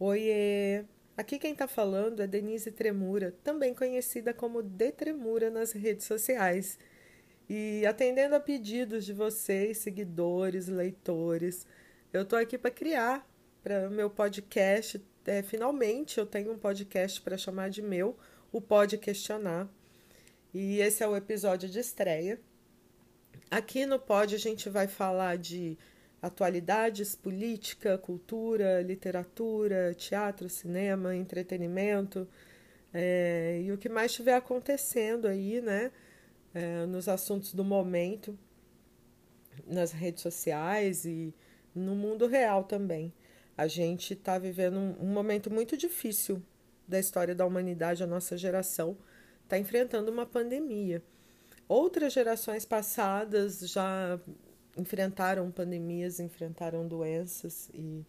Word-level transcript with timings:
Oiê! 0.00 0.84
Aqui 1.16 1.40
quem 1.40 1.50
está 1.50 1.66
falando 1.66 2.22
é 2.22 2.26
Denise 2.28 2.70
Tremura, 2.70 3.34
também 3.42 3.74
conhecida 3.74 4.32
como 4.32 4.62
De 4.62 4.92
Tremura 4.92 5.50
nas 5.50 5.72
redes 5.72 6.06
sociais. 6.06 6.78
E 7.50 7.84
atendendo 7.84 8.36
a 8.36 8.40
pedidos 8.40 9.04
de 9.04 9.12
vocês, 9.12 9.78
seguidores, 9.78 10.68
leitores, 10.68 11.66
eu 12.12 12.22
estou 12.22 12.38
aqui 12.38 12.56
para 12.56 12.70
criar 12.70 13.28
para 13.60 13.88
o 13.88 13.90
meu 13.90 14.08
podcast. 14.08 15.04
É, 15.26 15.42
finalmente 15.42 16.18
eu 16.18 16.26
tenho 16.26 16.52
um 16.52 16.58
podcast 16.58 17.20
para 17.20 17.36
chamar 17.36 17.68
de 17.68 17.82
meu, 17.82 18.16
o 18.52 18.60
Pode 18.60 18.98
Questionar. 18.98 19.68
E 20.54 20.78
esse 20.78 21.02
é 21.02 21.08
o 21.08 21.16
episódio 21.16 21.68
de 21.68 21.80
estreia. 21.80 22.40
Aqui 23.50 23.84
no 23.84 23.98
Pod 23.98 24.32
a 24.32 24.38
gente 24.38 24.68
vai 24.68 24.86
falar 24.86 25.36
de 25.38 25.76
atualidades, 26.20 27.14
política, 27.14 27.96
cultura, 27.96 28.82
literatura, 28.82 29.94
teatro, 29.94 30.48
cinema, 30.48 31.14
entretenimento 31.14 32.28
é, 32.92 33.60
e 33.64 33.70
o 33.70 33.78
que 33.78 33.88
mais 33.88 34.10
estiver 34.10 34.34
acontecendo 34.34 35.26
aí, 35.26 35.60
né, 35.60 35.92
é, 36.54 36.86
nos 36.86 37.08
assuntos 37.08 37.54
do 37.54 37.64
momento, 37.64 38.38
nas 39.66 39.92
redes 39.92 40.22
sociais 40.22 41.04
e 41.04 41.34
no 41.74 41.94
mundo 41.94 42.26
real 42.26 42.64
também. 42.64 43.12
A 43.56 43.66
gente 43.66 44.14
está 44.14 44.38
vivendo 44.38 44.76
um, 44.78 44.96
um 45.00 45.12
momento 45.12 45.50
muito 45.50 45.76
difícil 45.76 46.42
da 46.86 46.98
história 46.98 47.34
da 47.34 47.44
humanidade, 47.44 48.02
a 48.02 48.06
nossa 48.06 48.36
geração 48.36 48.96
está 49.44 49.58
enfrentando 49.58 50.10
uma 50.10 50.26
pandemia. 50.26 51.02
Outras 51.68 52.12
gerações 52.14 52.64
passadas 52.64 53.60
já 53.60 54.18
enfrentaram 54.78 55.50
pandemias, 55.50 56.20
enfrentaram 56.20 56.86
doenças 56.86 57.68
e 57.74 58.04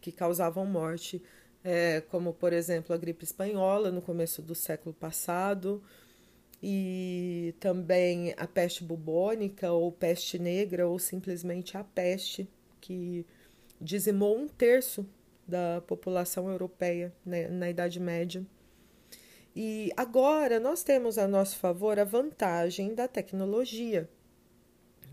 que 0.00 0.12
causavam 0.12 0.64
morte, 0.64 1.22
é, 1.62 2.00
como 2.02 2.32
por 2.32 2.52
exemplo 2.52 2.94
a 2.94 2.98
gripe 2.98 3.24
espanhola 3.24 3.90
no 3.90 4.00
começo 4.00 4.40
do 4.40 4.54
século 4.54 4.94
passado 4.94 5.82
e 6.62 7.54
também 7.60 8.34
a 8.36 8.46
peste 8.46 8.84
bubônica 8.84 9.70
ou 9.72 9.90
peste 9.92 10.38
negra 10.38 10.86
ou 10.86 10.98
simplesmente 10.98 11.76
a 11.76 11.84
peste 11.84 12.48
que 12.80 13.26
dizimou 13.80 14.38
um 14.38 14.48
terço 14.48 15.06
da 15.46 15.82
população 15.86 16.48
europeia 16.48 17.12
né, 17.24 17.48
na 17.48 17.68
Idade 17.68 18.00
Média. 18.00 18.44
E 19.54 19.92
agora 19.96 20.58
nós 20.58 20.82
temos 20.82 21.16
a 21.16 21.28
nosso 21.28 21.56
favor 21.58 21.98
a 21.98 22.04
vantagem 22.04 22.94
da 22.94 23.06
tecnologia. 23.06 24.08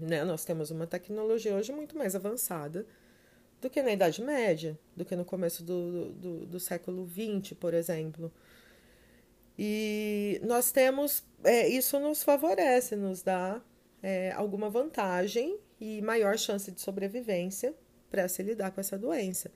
Né? 0.01 0.23
Nós 0.23 0.43
temos 0.43 0.71
uma 0.71 0.87
tecnologia 0.87 1.53
hoje 1.53 1.71
muito 1.71 1.97
mais 1.97 2.15
avançada 2.15 2.85
do 3.61 3.69
que 3.69 3.81
na 3.81 3.91
Idade 3.91 4.21
Média, 4.21 4.77
do 4.95 5.05
que 5.05 5.15
no 5.15 5.23
começo 5.23 5.63
do, 5.63 6.11
do, 6.13 6.45
do 6.47 6.59
século 6.59 7.07
XX, 7.07 7.53
por 7.53 7.73
exemplo. 7.73 8.31
E 9.57 10.41
nós 10.43 10.71
temos, 10.71 11.23
é, 11.43 11.67
isso 11.67 11.99
nos 11.99 12.23
favorece, 12.23 12.95
nos 12.95 13.21
dá 13.21 13.61
é, 14.01 14.31
alguma 14.31 14.69
vantagem 14.69 15.59
e 15.79 16.01
maior 16.01 16.37
chance 16.37 16.71
de 16.71 16.81
sobrevivência 16.81 17.75
para 18.09 18.27
se 18.27 18.41
lidar 18.41 18.71
com 18.71 18.81
essa 18.81 18.97
doença. 18.97 19.51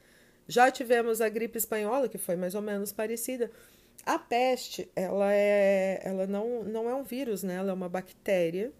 Já 0.48 0.70
tivemos 0.70 1.22
a 1.22 1.30
gripe 1.30 1.58
espanhola, 1.58 2.08
que 2.08 2.20
foi 2.20 2.36
mais 2.36 2.54
ou 2.54 2.62
menos 2.62 2.92
parecida. 2.92 3.50
A 4.06 4.20
peste, 4.20 4.88
ela, 4.96 5.34
é, 5.34 6.00
ela 6.04 6.28
não, 6.28 6.64
não 6.64 6.88
é 6.88 6.94
um 6.94 7.04
vírus, 7.04 7.42
né? 7.42 7.56
Ela 7.56 7.72
é 7.72 7.74
uma 7.74 7.90
bactéria 7.90 8.72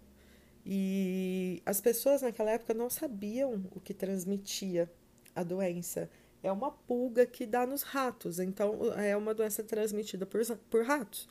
e 0.64 1.45
as 1.66 1.80
pessoas 1.80 2.22
naquela 2.22 2.52
época 2.52 2.72
não 2.72 2.88
sabiam 2.88 3.64
o 3.74 3.80
que 3.80 3.92
transmitia 3.92 4.88
a 5.34 5.42
doença. 5.42 6.08
É 6.40 6.52
uma 6.52 6.70
pulga 6.70 7.26
que 7.26 7.44
dá 7.44 7.66
nos 7.66 7.82
ratos, 7.82 8.38
então 8.38 8.92
é 8.94 9.16
uma 9.16 9.34
doença 9.34 9.64
transmitida 9.64 10.24
por, 10.24 10.40
por 10.70 10.84
ratos. 10.84 11.28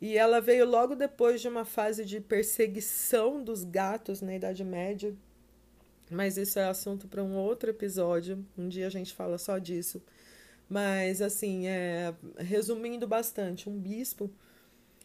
E 0.00 0.16
ela 0.16 0.40
veio 0.40 0.64
logo 0.66 0.96
depois 0.96 1.42
de 1.42 1.48
uma 1.48 1.66
fase 1.66 2.06
de 2.06 2.20
perseguição 2.20 3.44
dos 3.44 3.64
gatos 3.64 4.22
na 4.22 4.34
Idade 4.34 4.64
Média. 4.64 5.14
Mas 6.10 6.38
isso 6.38 6.58
é 6.58 6.64
assunto 6.64 7.06
para 7.06 7.22
um 7.22 7.36
outro 7.36 7.68
episódio. 7.68 8.44
Um 8.56 8.68
dia 8.68 8.86
a 8.86 8.90
gente 8.90 9.12
fala 9.12 9.36
só 9.36 9.58
disso. 9.58 10.02
Mas, 10.68 11.20
assim, 11.20 11.66
é, 11.66 12.14
resumindo 12.38 13.06
bastante, 13.06 13.68
um 13.68 13.78
bispo 13.78 14.30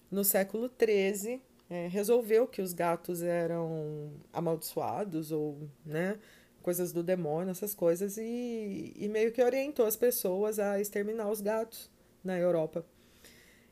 no 0.09 0.23
século 0.23 0.69
XIII 0.69 1.41
é, 1.69 1.87
resolveu 1.87 2.47
que 2.47 2.61
os 2.61 2.73
gatos 2.73 3.21
eram 3.21 4.11
amaldiçoados 4.33 5.31
ou, 5.31 5.69
né, 5.85 6.17
coisas 6.61 6.91
do 6.91 7.03
demônio, 7.03 7.51
essas 7.51 7.75
coisas, 7.75 8.17
e, 8.17 8.93
e 8.95 9.07
meio 9.07 9.31
que 9.31 9.43
orientou 9.43 9.85
as 9.85 9.95
pessoas 9.95 10.59
a 10.59 10.79
exterminar 10.79 11.29
os 11.29 11.41
gatos 11.41 11.89
na 12.23 12.37
Europa. 12.37 12.85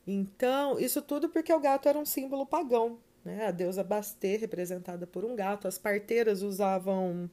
Então, 0.06 0.80
isso 0.80 1.02
tudo 1.02 1.28
porque 1.28 1.52
o 1.52 1.60
gato 1.60 1.90
era 1.90 2.00
um 2.00 2.06
símbolo 2.06 2.46
pagão, 2.46 2.98
né? 3.26 3.48
A 3.48 3.52
deusa 3.52 3.84
Basté, 3.84 4.38
representada 4.38 5.06
por 5.06 5.26
um 5.26 5.36
gato. 5.36 5.68
As 5.68 5.78
parteiras 5.78 6.42
usavam 6.42 7.30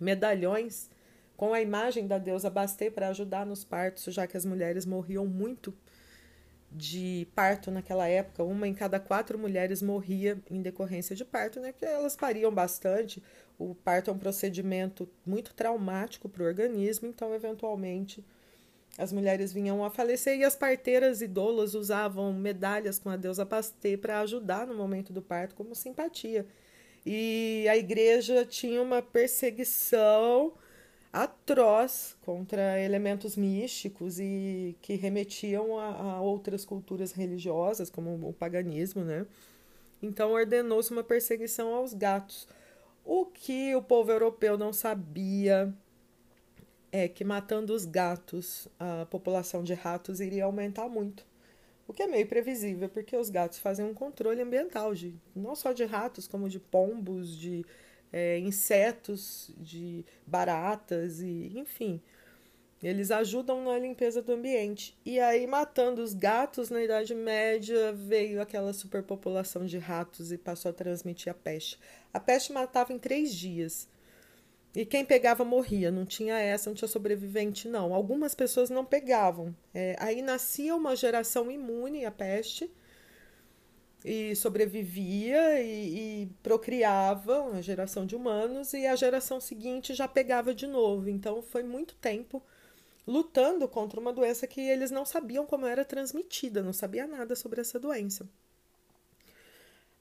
medalhões 0.00 0.90
com 1.36 1.54
a 1.54 1.60
imagem 1.60 2.08
da 2.08 2.18
deusa 2.18 2.50
Basté 2.50 2.90
para 2.90 3.08
ajudar 3.08 3.46
nos 3.46 3.62
partos, 3.62 4.12
já 4.12 4.26
que 4.26 4.36
as 4.36 4.44
mulheres 4.44 4.84
morriam 4.84 5.24
muito 5.24 5.72
de 6.74 7.28
parto 7.36 7.70
naquela 7.70 8.08
época, 8.08 8.42
uma 8.42 8.66
em 8.66 8.74
cada 8.74 8.98
quatro 8.98 9.38
mulheres 9.38 9.80
morria 9.80 10.36
em 10.50 10.60
decorrência 10.60 11.14
de 11.14 11.24
parto, 11.24 11.60
né? 11.60 11.72
Que 11.72 11.84
elas 11.84 12.16
pariam 12.16 12.52
bastante. 12.52 13.22
O 13.56 13.76
parto 13.76 14.10
é 14.10 14.12
um 14.12 14.18
procedimento 14.18 15.08
muito 15.24 15.54
traumático 15.54 16.28
para 16.28 16.42
o 16.42 16.46
organismo, 16.46 17.06
então, 17.06 17.32
eventualmente, 17.32 18.24
as 18.98 19.12
mulheres 19.12 19.52
vinham 19.52 19.84
a 19.84 19.90
falecer 19.90 20.36
e 20.36 20.44
as 20.44 20.56
parteiras 20.56 21.22
idolas 21.22 21.74
usavam 21.74 22.32
medalhas 22.32 22.98
com 22.98 23.08
a 23.08 23.16
deusa 23.16 23.46
Pastê 23.46 23.96
para 23.96 24.20
ajudar 24.20 24.66
no 24.66 24.74
momento 24.74 25.12
do 25.12 25.22
parto, 25.22 25.54
como 25.54 25.76
simpatia. 25.76 26.44
E 27.06 27.66
a 27.68 27.76
igreja 27.76 28.44
tinha 28.44 28.82
uma 28.82 29.00
perseguição 29.00 30.54
atroz 31.14 32.16
contra 32.22 32.80
elementos 32.80 33.36
místicos 33.36 34.18
e 34.18 34.76
que 34.82 34.96
remetiam 34.96 35.78
a, 35.78 36.14
a 36.14 36.20
outras 36.20 36.64
culturas 36.64 37.12
religiosas, 37.12 37.88
como 37.88 38.28
o 38.28 38.32
paganismo, 38.32 39.04
né? 39.04 39.24
Então 40.02 40.32
ordenou-se 40.32 40.90
uma 40.90 41.04
perseguição 41.04 41.72
aos 41.72 41.94
gatos. 41.94 42.48
O 43.04 43.26
que 43.26 43.76
o 43.76 43.82
povo 43.82 44.10
europeu 44.10 44.58
não 44.58 44.72
sabia 44.72 45.72
é 46.90 47.06
que 47.06 47.24
matando 47.24 47.72
os 47.72 47.84
gatos, 47.84 48.66
a 48.78 49.06
população 49.06 49.62
de 49.62 49.72
ratos 49.72 50.18
iria 50.20 50.44
aumentar 50.44 50.88
muito. 50.88 51.24
O 51.86 51.92
que 51.92 52.02
é 52.02 52.08
meio 52.08 52.26
previsível, 52.26 52.88
porque 52.88 53.16
os 53.16 53.30
gatos 53.30 53.58
fazem 53.58 53.86
um 53.86 53.94
controle 53.94 54.42
ambiental, 54.42 54.92
de, 54.94 55.14
não 55.34 55.54
só 55.54 55.72
de 55.72 55.84
ratos, 55.84 56.26
como 56.26 56.48
de 56.48 56.58
pombos, 56.58 57.36
de 57.36 57.64
é, 58.12 58.38
insetos, 58.38 59.50
de 59.58 60.04
baratas 60.26 61.20
e 61.20 61.52
enfim. 61.56 62.00
Eles 62.82 63.10
ajudam 63.10 63.64
na 63.64 63.78
limpeza 63.78 64.20
do 64.20 64.32
ambiente. 64.32 64.94
E 65.06 65.18
aí, 65.18 65.46
matando 65.46 66.02
os 66.02 66.12
gatos 66.12 66.68
na 66.68 66.82
Idade 66.82 67.14
Média, 67.14 67.92
veio 67.94 68.42
aquela 68.42 68.74
superpopulação 68.74 69.64
de 69.64 69.78
ratos 69.78 70.30
e 70.30 70.36
passou 70.36 70.70
a 70.70 70.74
transmitir 70.74 71.32
a 71.32 71.34
peste. 71.34 71.78
A 72.12 72.20
peste 72.20 72.52
matava 72.52 72.92
em 72.92 72.98
três 72.98 73.34
dias. 73.34 73.88
E 74.74 74.84
quem 74.84 75.04
pegava 75.04 75.44
morria, 75.44 75.90
não 75.90 76.04
tinha 76.04 76.38
essa, 76.38 76.68
não 76.68 76.74
tinha 76.74 76.88
sobrevivente, 76.88 77.68
não. 77.68 77.94
Algumas 77.94 78.34
pessoas 78.34 78.68
não 78.68 78.84
pegavam. 78.84 79.56
É, 79.72 79.96
aí 79.98 80.20
nascia 80.20 80.74
uma 80.76 80.94
geração 80.94 81.50
imune 81.50 82.04
à 82.04 82.10
peste 82.10 82.70
e 84.04 84.36
sobrevivia 84.36 85.62
e, 85.62 86.24
e, 86.24 86.26
procriava 86.42 87.40
uma 87.40 87.62
geração 87.62 88.04
de 88.04 88.14
humanos 88.14 88.74
e 88.74 88.86
a 88.86 88.94
geração 88.94 89.40
seguinte 89.40 89.94
já 89.94 90.06
pegava 90.06 90.54
de 90.54 90.66
novo. 90.66 91.08
Então 91.08 91.40
foi 91.40 91.62
muito 91.62 91.94
tempo 91.94 92.42
lutando 93.06 93.66
contra 93.66 93.98
uma 93.98 94.12
doença 94.12 94.46
que 94.46 94.60
eles 94.60 94.90
não 94.90 95.06
sabiam 95.06 95.46
como 95.46 95.66
era 95.66 95.84
transmitida, 95.84 96.62
não 96.62 96.72
sabia 96.72 97.06
nada 97.06 97.34
sobre 97.34 97.62
essa 97.62 97.78
doença. 97.78 98.28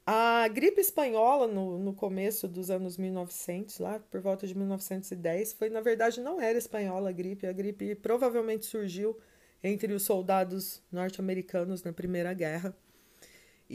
A 0.05 0.49
gripe 0.49 0.81
espanhola, 0.81 1.47
no, 1.47 1.79
no 1.79 1.93
começo 1.93 2.45
dos 2.45 2.69
anos 2.69 2.97
1900, 2.97 3.79
lá 3.79 3.99
por 4.11 4.19
volta 4.19 4.45
de 4.45 4.53
1910, 4.53 5.53
foi 5.53 5.69
na 5.69 5.79
verdade 5.79 6.19
não 6.19 6.41
era 6.41 6.57
espanhola 6.57 7.09
a 7.09 7.13
gripe, 7.13 7.47
a 7.47 7.53
gripe 7.53 7.95
provavelmente 7.95 8.65
surgiu 8.65 9.17
entre 9.63 9.93
os 9.93 10.03
soldados 10.03 10.81
norte-americanos 10.91 11.83
na 11.83 11.93
Primeira 11.93 12.33
Guerra 12.33 12.75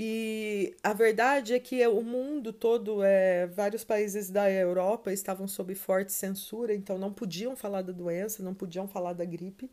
e 0.01 0.77
a 0.81 0.93
verdade 0.93 1.55
é 1.55 1.59
que 1.59 1.85
o 1.89 2.03
mundo 2.03 2.53
todo, 2.53 3.03
é, 3.03 3.49
vários 3.49 3.83
países 3.83 4.31
da 4.31 4.49
Europa 4.49 5.13
estavam 5.13 5.49
sob 5.49 5.75
forte 5.75 6.13
censura, 6.13 6.73
então 6.73 6.97
não 6.97 7.13
podiam 7.13 7.57
falar 7.57 7.83
da 7.83 7.93
doença, 7.93 8.41
não 8.41 8.55
podiam 8.55 8.87
falar 8.87 9.13
da 9.13 9.25
gripe. 9.25 9.69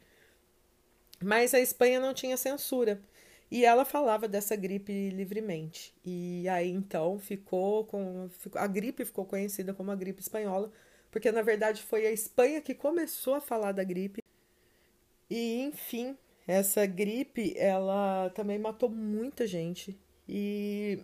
Mas 1.24 1.54
a 1.54 1.60
Espanha 1.60 2.00
não 2.00 2.12
tinha 2.12 2.38
censura. 2.38 3.00
E 3.52 3.64
ela 3.66 3.86
falava 3.86 4.28
dessa 4.28 4.56
gripe 4.56 5.10
livremente. 5.12 5.94
E 6.04 6.50
aí 6.50 6.72
então 6.72 7.20
ficou 7.20 7.86
com. 7.86 8.28
A 8.56 8.66
gripe 8.66 9.06
ficou 9.06 9.26
conhecida 9.26 9.76
como 9.76 9.92
a 9.92 9.96
gripe 9.96 10.22
espanhola, 10.22 10.72
porque 11.12 11.32
na 11.32 11.44
verdade 11.44 11.84
foi 11.84 12.08
a 12.08 12.12
Espanha 12.12 12.62
que 12.62 12.74
começou 12.74 13.36
a 13.36 13.42
falar 13.42 13.74
da 13.74 13.84
gripe 13.84 14.24
E 15.30 15.62
enfim, 15.62 16.18
essa 16.48 16.86
gripe, 16.88 17.54
ela 17.58 18.32
também 18.32 18.58
matou 18.60 18.90
muita 18.90 19.46
gente. 19.48 19.96
E 20.28 21.00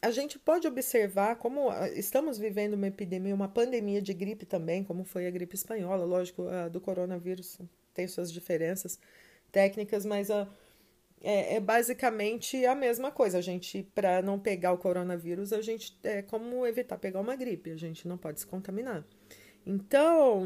a 0.00 0.10
gente 0.10 0.38
pode 0.38 0.66
observar 0.66 1.36
como 1.36 1.70
ah, 1.70 1.88
estamos 1.90 2.38
vivendo 2.38 2.74
uma 2.74 2.86
epidemia, 2.86 3.34
uma 3.34 3.48
pandemia 3.48 4.02
de 4.02 4.12
gripe 4.12 4.44
também, 4.44 4.84
como 4.84 5.04
foi 5.04 5.26
a 5.26 5.30
gripe 5.30 5.54
espanhola, 5.54 6.04
lógico, 6.04 6.46
a 6.48 6.68
do 6.68 6.80
coronavírus 6.80 7.58
tem 7.94 8.06
suas 8.08 8.32
diferenças 8.32 8.98
técnicas, 9.52 10.04
mas 10.04 10.30
a, 10.30 10.48
é, 11.22 11.54
é 11.54 11.60
basicamente 11.60 12.64
a 12.66 12.74
mesma 12.74 13.10
coisa. 13.10 13.38
A 13.38 13.40
gente, 13.40 13.82
para 13.94 14.20
não 14.20 14.38
pegar 14.38 14.72
o 14.72 14.78
coronavírus, 14.78 15.52
a 15.52 15.62
gente 15.62 15.96
é 16.02 16.20
como 16.20 16.66
evitar 16.66 16.98
pegar 16.98 17.20
uma 17.20 17.34
gripe, 17.34 17.70
a 17.70 17.76
gente 17.76 18.06
não 18.06 18.18
pode 18.18 18.40
se 18.40 18.46
contaminar. 18.46 19.04
Então, 19.66 20.42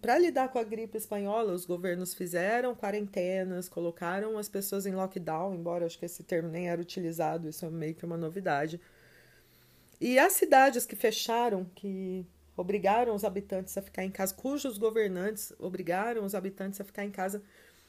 para 0.00 0.18
lidar 0.18 0.48
com 0.48 0.58
a 0.58 0.62
gripe 0.62 0.96
espanhola, 0.96 1.52
os 1.52 1.64
governos 1.64 2.14
fizeram 2.14 2.74
quarentenas, 2.74 3.68
colocaram 3.68 4.38
as 4.38 4.48
pessoas 4.48 4.86
em 4.86 4.94
lockdown, 4.94 5.54
embora 5.54 5.86
acho 5.86 5.98
que 5.98 6.04
esse 6.04 6.22
termo 6.22 6.48
nem 6.48 6.68
era 6.68 6.80
utilizado, 6.80 7.48
isso 7.48 7.64
é 7.64 7.70
meio 7.70 7.94
que 7.94 8.04
uma 8.04 8.16
novidade. 8.16 8.80
E 10.00 10.18
as 10.18 10.32
cidades 10.34 10.86
que 10.86 10.94
fecharam, 10.94 11.64
que 11.74 12.24
obrigaram 12.56 13.14
os 13.14 13.24
habitantes 13.24 13.76
a 13.76 13.82
ficar 13.82 14.04
em 14.04 14.10
casa, 14.10 14.34
cujos 14.34 14.78
governantes 14.78 15.52
obrigaram 15.58 16.24
os 16.24 16.34
habitantes 16.34 16.80
a 16.80 16.84
ficar 16.84 17.04
em 17.04 17.10
casa, 17.10 17.42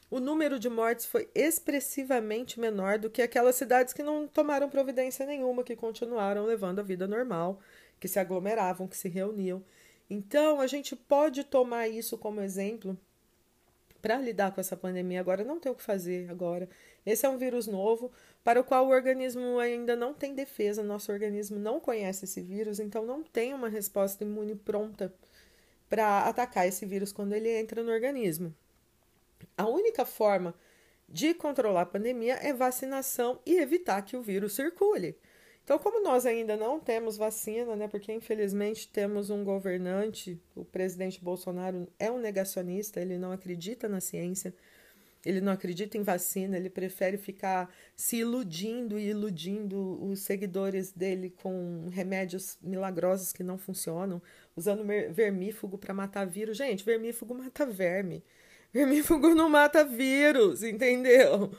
o 0.10 0.20
número 0.20 0.60
de 0.60 0.70
mortes 0.70 1.08
foi 1.08 1.28
expressivamente 1.34 2.60
menor 2.60 3.00
do 3.00 3.10
que 3.10 3.22
aquelas 3.22 3.56
cidades 3.56 3.94
que 3.94 4.04
não 4.04 4.28
tomaram 4.28 4.70
providência 4.70 5.26
nenhuma, 5.26 5.64
que 5.64 5.76
continuaram 5.76 6.46
levando 6.46 6.80
a 6.80 6.84
vida 6.84 7.08
normal, 7.08 7.60
que 8.00 8.08
se 8.08 8.20
aglomeravam, 8.20 8.88
que 8.88 8.96
se 8.96 9.10
reuniam. 9.10 9.64
Então, 10.10 10.60
a 10.60 10.68
gente 10.68 10.96
pode 10.96 11.44
tomar 11.44 11.88
isso 11.88 12.18
como 12.18 12.42
exemplo 12.42 12.98
para 14.02 14.18
lidar 14.18 14.54
com 14.54 14.60
essa 14.60 14.76
pandemia. 14.76 15.20
Agora, 15.20 15.44
não 15.44 15.60
tem 15.60 15.72
o 15.72 15.76
que 15.76 15.82
fazer 15.82 16.30
agora. 16.30 16.70
Esse 17.06 17.26
é 17.26 17.30
um 17.30 17.38
vírus 17.38 17.68
novo 17.68 18.12
para 18.44 18.60
o 18.60 18.64
qual 18.64 18.86
o 18.86 18.90
organismo 18.90 19.60
ainda 19.60 19.96
não 19.96 20.14
tem 20.14 20.36
defesa, 20.36 20.84
nosso 20.84 21.12
organismo 21.12 21.58
não 21.58 21.80
conhece 21.80 22.26
esse 22.26 22.42
vírus, 22.42 22.80
então 22.80 23.06
não 23.06 23.24
tem 23.24 23.54
uma 23.54 23.70
resposta 23.70 24.24
imune 24.24 24.56
pronta 24.56 25.14
para 25.90 26.28
atacar 26.28 26.68
esse 26.68 26.86
vírus 26.86 27.14
quando 27.14 27.34
ele 27.34 27.50
entra 27.50 27.82
no 27.82 27.92
organismo. 27.92 28.54
A 29.58 29.68
única 29.68 30.06
forma 30.06 30.54
de 31.08 31.34
controlar 31.34 31.82
a 31.82 31.86
pandemia 31.86 32.36
é 32.42 32.52
vacinação 32.52 33.40
e 33.46 33.58
evitar 33.58 34.02
que 34.02 34.18
o 34.18 34.22
vírus 34.22 34.54
circule. 34.54 35.16
Então, 35.63 35.80
como 35.80 36.04
nós 36.04 36.25
ainda 36.25 36.57
não 36.57 36.80
temos 36.80 37.15
vacina, 37.15 37.75
né, 37.75 37.88
porque 37.88 38.12
infelizmente 38.12 38.88
temos 38.89 39.30
um 39.30 39.44
governante, 39.45 40.38
o 40.56 40.65
presidente 40.65 41.24
Bolsonaro 41.24 41.88
é 41.98 42.12
um 42.12 42.19
negacionista, 42.19 43.00
ele 43.00 43.18
não 43.18 43.31
acredita 43.31 43.88
na 43.88 44.01
ciência, 44.01 44.54
ele 45.25 45.39
não 45.39 45.54
acredita 45.54 45.98
em 45.98 46.04
vacina, 46.04 46.57
ele 46.57 46.69
prefere 46.69 47.18
ficar 47.18 47.74
se 47.95 48.18
iludindo 48.18 49.00
e 49.00 49.07
iludindo 49.10 50.04
os 50.04 50.19
seguidores 50.19 50.92
dele 50.92 51.30
com 51.42 51.88
remédios 51.89 52.57
milagrosos 52.62 53.31
que 53.31 53.42
não 53.42 53.57
funcionam, 53.57 54.21
usando 54.56 54.83
vermífugo 55.12 55.77
para 55.77 55.94
matar 55.94 56.25
vírus. 56.25 56.57
Gente, 56.57 56.83
vermífugo 56.83 57.33
mata 57.33 57.65
verme. 57.65 58.21
Vermífugo 58.74 59.33
não 59.33 59.48
mata 59.48 59.86
vírus, 59.86 60.62
entendeu? 60.62 61.51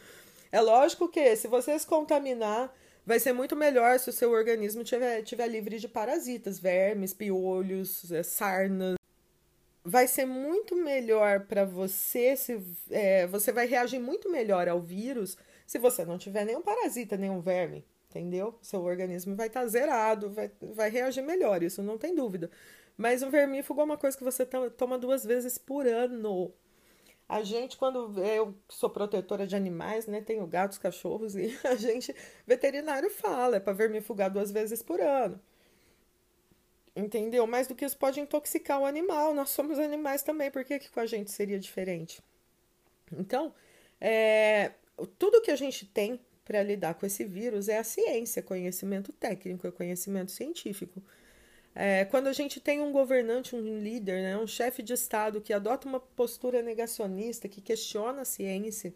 É 0.53 0.61
lógico 0.61 1.09
que 1.09 1.35
se 1.37 1.49
você 1.49 1.79
se 1.79 1.87
contaminar 1.87 2.71
vai 3.05 3.19
ser 3.19 3.33
muito 3.33 3.55
melhor 3.55 3.99
se 3.99 4.11
o 4.11 4.13
seu 4.13 4.31
organismo 4.31 4.83
tiver, 4.83 5.23
tiver 5.23 5.47
livre 5.47 5.79
de 5.79 5.89
parasitas, 5.89 6.59
vermes, 6.59 7.13
piolhos, 7.13 8.11
é, 8.11 8.23
sarnas. 8.23 8.97
Vai 9.85 10.09
ser 10.09 10.25
muito 10.25 10.75
melhor 10.75 11.41
para 11.41 11.65
você, 11.65 12.37
se 12.37 12.59
é, 12.91 13.27
você 13.27 13.53
vai 13.53 13.67
reagir 13.67 13.99
muito 13.99 14.31
melhor 14.31 14.67
ao 14.67 14.81
vírus 14.81 15.37
se 15.67 15.79
você 15.79 16.05
não 16.05 16.19
tiver 16.19 16.45
nenhum 16.45 16.63
parasita, 16.63 17.17
nenhum 17.17 17.41
verme, 17.41 17.85
entendeu? 18.09 18.59
Seu 18.63 18.83
organismo 18.83 19.37
vai 19.37 19.49
estar 19.49 19.61
tá 19.61 19.67
zerado, 19.67 20.31
vai, 20.31 20.51
vai 20.61 20.91
reagir 20.91 21.23
melhor, 21.23 21.63
isso 21.63 21.83
não 21.83 21.99
tem 21.99 22.15
dúvida. 22.15 22.51
Mas 22.97 23.23
o 23.23 23.31
vermífugo 23.31 23.81
é 23.81 23.85
uma 23.85 23.99
coisa 23.99 24.17
que 24.17 24.25
você 24.25 24.47
toma 24.47 24.99
duas 24.99 25.25
vezes 25.25 25.59
por 25.59 25.87
ano. 25.87 26.53
A 27.29 27.43
gente, 27.43 27.77
quando 27.77 28.23
eu 28.23 28.55
sou 28.69 28.91
protetora 28.91 29.47
de 29.47 29.57
animais, 29.57 30.07
né, 30.07 30.21
tenho 30.21 30.47
gatos, 30.47 30.79
cachorros, 30.79 31.35
e 31.37 31.59
a 31.65 31.75
gente, 31.75 32.15
veterinário 32.47 33.11
fala, 33.11 33.57
é 33.57 33.61
para 33.61 33.73
vermifugar 33.73 34.31
duas 34.31 34.51
vezes 34.51 34.83
por 34.83 35.01
ano. 35.01 35.41
Entendeu? 36.95 37.47
Mais 37.47 37.67
do 37.67 37.75
que 37.75 37.85
isso 37.85 37.97
pode 37.97 38.21
intoxicar 38.21 38.81
o 38.81 38.87
animal. 38.87 39.35
Nós 39.35 39.51
somos 39.51 39.79
animais 39.79 40.23
também, 40.23 40.51
por 40.51 40.65
que, 40.65 40.79
que 40.79 40.91
com 40.91 41.01
a 41.01 41.07
gente 41.07 41.31
seria 41.31 41.59
diferente? 41.59 42.23
Então, 43.13 43.53
é, 44.01 44.73
tudo 45.19 45.43
que 45.43 45.51
a 45.51 45.57
gente 45.57 45.87
tem 45.87 46.21
para 46.45 46.63
lidar 46.63 46.95
com 46.95 47.07
esse 47.07 47.25
vírus 47.25 47.69
é 47.69 47.79
a 47.79 47.85
ciência, 47.85 48.43
conhecimento 48.43 49.13
técnico, 49.13 49.67
é 49.67 49.71
conhecimento 49.71 50.31
científico. 50.31 51.03
É, 51.75 52.05
quando 52.05 52.29
a 52.29 52.33
gente 52.33 52.61
tem 52.61 52.81
um 52.81 52.93
governante, 52.93 53.57
um 53.57 53.81
líder, 53.81 54.23
né, 54.23 54.39
um 54.39 54.47
chefe 54.47 54.83
de 54.83 54.93
Estado 54.93 55.41
que 55.41 55.53
adota 55.53 55.89
uma 55.89 55.99
postura 55.99 56.63
negacionista, 56.63 57.49
que 57.49 57.61
questiona 57.61 58.23
a 58.23 58.25
ciência, 58.25 58.95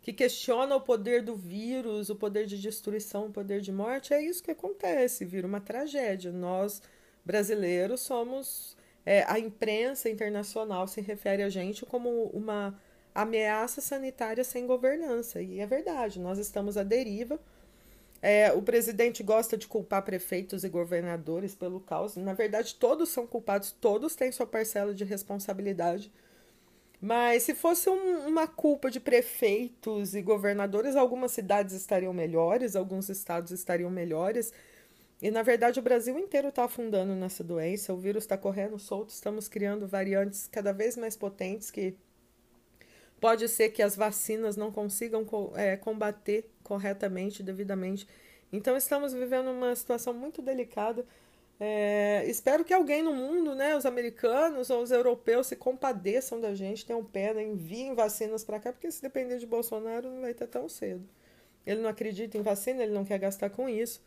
que 0.00 0.12
questiona 0.12 0.74
o 0.74 0.80
poder 0.80 1.22
do 1.22 1.36
vírus, 1.36 2.08
o 2.08 2.16
poder 2.16 2.46
de 2.46 2.58
destruição, 2.58 3.26
o 3.26 3.32
poder 3.32 3.60
de 3.60 3.70
morte, 3.70 4.14
é 4.14 4.22
isso 4.22 4.42
que 4.42 4.50
acontece, 4.50 5.24
vira 5.24 5.46
uma 5.46 5.60
tragédia. 5.60 6.32
Nós, 6.32 6.82
brasileiros, 7.24 8.00
somos. 8.00 8.76
É, 9.04 9.24
a 9.26 9.38
imprensa 9.38 10.08
internacional 10.08 10.86
se 10.86 11.00
refere 11.00 11.42
a 11.42 11.48
gente 11.48 11.84
como 11.84 12.26
uma 12.26 12.80
ameaça 13.14 13.80
sanitária 13.80 14.44
sem 14.44 14.66
governança. 14.66 15.42
E 15.42 15.60
é 15.60 15.66
verdade, 15.66 16.20
nós 16.20 16.38
estamos 16.38 16.76
à 16.76 16.82
deriva 16.82 17.38
é, 18.22 18.52
o 18.52 18.62
presidente 18.62 19.20
gosta 19.24 19.56
de 19.56 19.66
culpar 19.66 20.02
prefeitos 20.02 20.62
e 20.62 20.68
governadores 20.68 21.56
pelo 21.56 21.80
caos. 21.80 22.14
Na 22.16 22.32
verdade, 22.32 22.76
todos 22.76 23.08
são 23.08 23.26
culpados, 23.26 23.72
todos 23.72 24.14
têm 24.14 24.30
sua 24.30 24.46
parcela 24.46 24.94
de 24.94 25.02
responsabilidade. 25.02 26.12
Mas 27.00 27.42
se 27.42 27.52
fosse 27.52 27.90
um, 27.90 28.28
uma 28.28 28.46
culpa 28.46 28.88
de 28.88 29.00
prefeitos 29.00 30.14
e 30.14 30.22
governadores, 30.22 30.94
algumas 30.94 31.32
cidades 31.32 31.74
estariam 31.74 32.12
melhores, 32.14 32.76
alguns 32.76 33.08
estados 33.08 33.50
estariam 33.50 33.90
melhores. 33.90 34.52
E 35.20 35.28
na 35.28 35.42
verdade 35.42 35.80
o 35.80 35.82
Brasil 35.82 36.16
inteiro 36.16 36.48
está 36.48 36.64
afundando 36.64 37.14
nessa 37.16 37.42
doença, 37.42 37.92
o 37.92 37.96
vírus 37.96 38.22
está 38.22 38.38
correndo 38.38 38.78
solto, 38.78 39.10
estamos 39.10 39.48
criando 39.48 39.86
variantes 39.88 40.46
cada 40.46 40.72
vez 40.72 40.96
mais 40.96 41.16
potentes 41.16 41.72
que 41.72 41.96
pode 43.22 43.48
ser 43.48 43.68
que 43.68 43.80
as 43.80 43.94
vacinas 43.94 44.56
não 44.56 44.72
consigam 44.72 45.24
é, 45.54 45.76
combater 45.76 46.50
corretamente, 46.64 47.40
devidamente. 47.40 48.04
Então 48.52 48.76
estamos 48.76 49.12
vivendo 49.12 49.48
uma 49.48 49.76
situação 49.76 50.12
muito 50.12 50.42
delicada. 50.42 51.06
É, 51.60 52.24
espero 52.26 52.64
que 52.64 52.74
alguém 52.74 53.00
no 53.00 53.14
mundo, 53.14 53.54
né, 53.54 53.76
os 53.76 53.86
americanos 53.86 54.70
ou 54.70 54.82
os 54.82 54.90
europeus, 54.90 55.46
se 55.46 55.54
compadeçam 55.54 56.40
da 56.40 56.52
gente, 56.52 56.84
tenham 56.84 57.04
pena, 57.04 57.40
enviem 57.40 57.94
vacinas 57.94 58.42
para 58.42 58.58
cá, 58.58 58.72
porque 58.72 58.90
se 58.90 59.00
depender 59.00 59.38
de 59.38 59.46
Bolsonaro 59.46 60.10
não 60.10 60.22
vai 60.22 60.34
ter 60.34 60.48
tão 60.48 60.68
cedo. 60.68 61.08
Ele 61.64 61.80
não 61.80 61.88
acredita 61.88 62.36
em 62.36 62.42
vacina, 62.42 62.82
ele 62.82 62.92
não 62.92 63.04
quer 63.04 63.20
gastar 63.20 63.50
com 63.50 63.68
isso. 63.68 64.02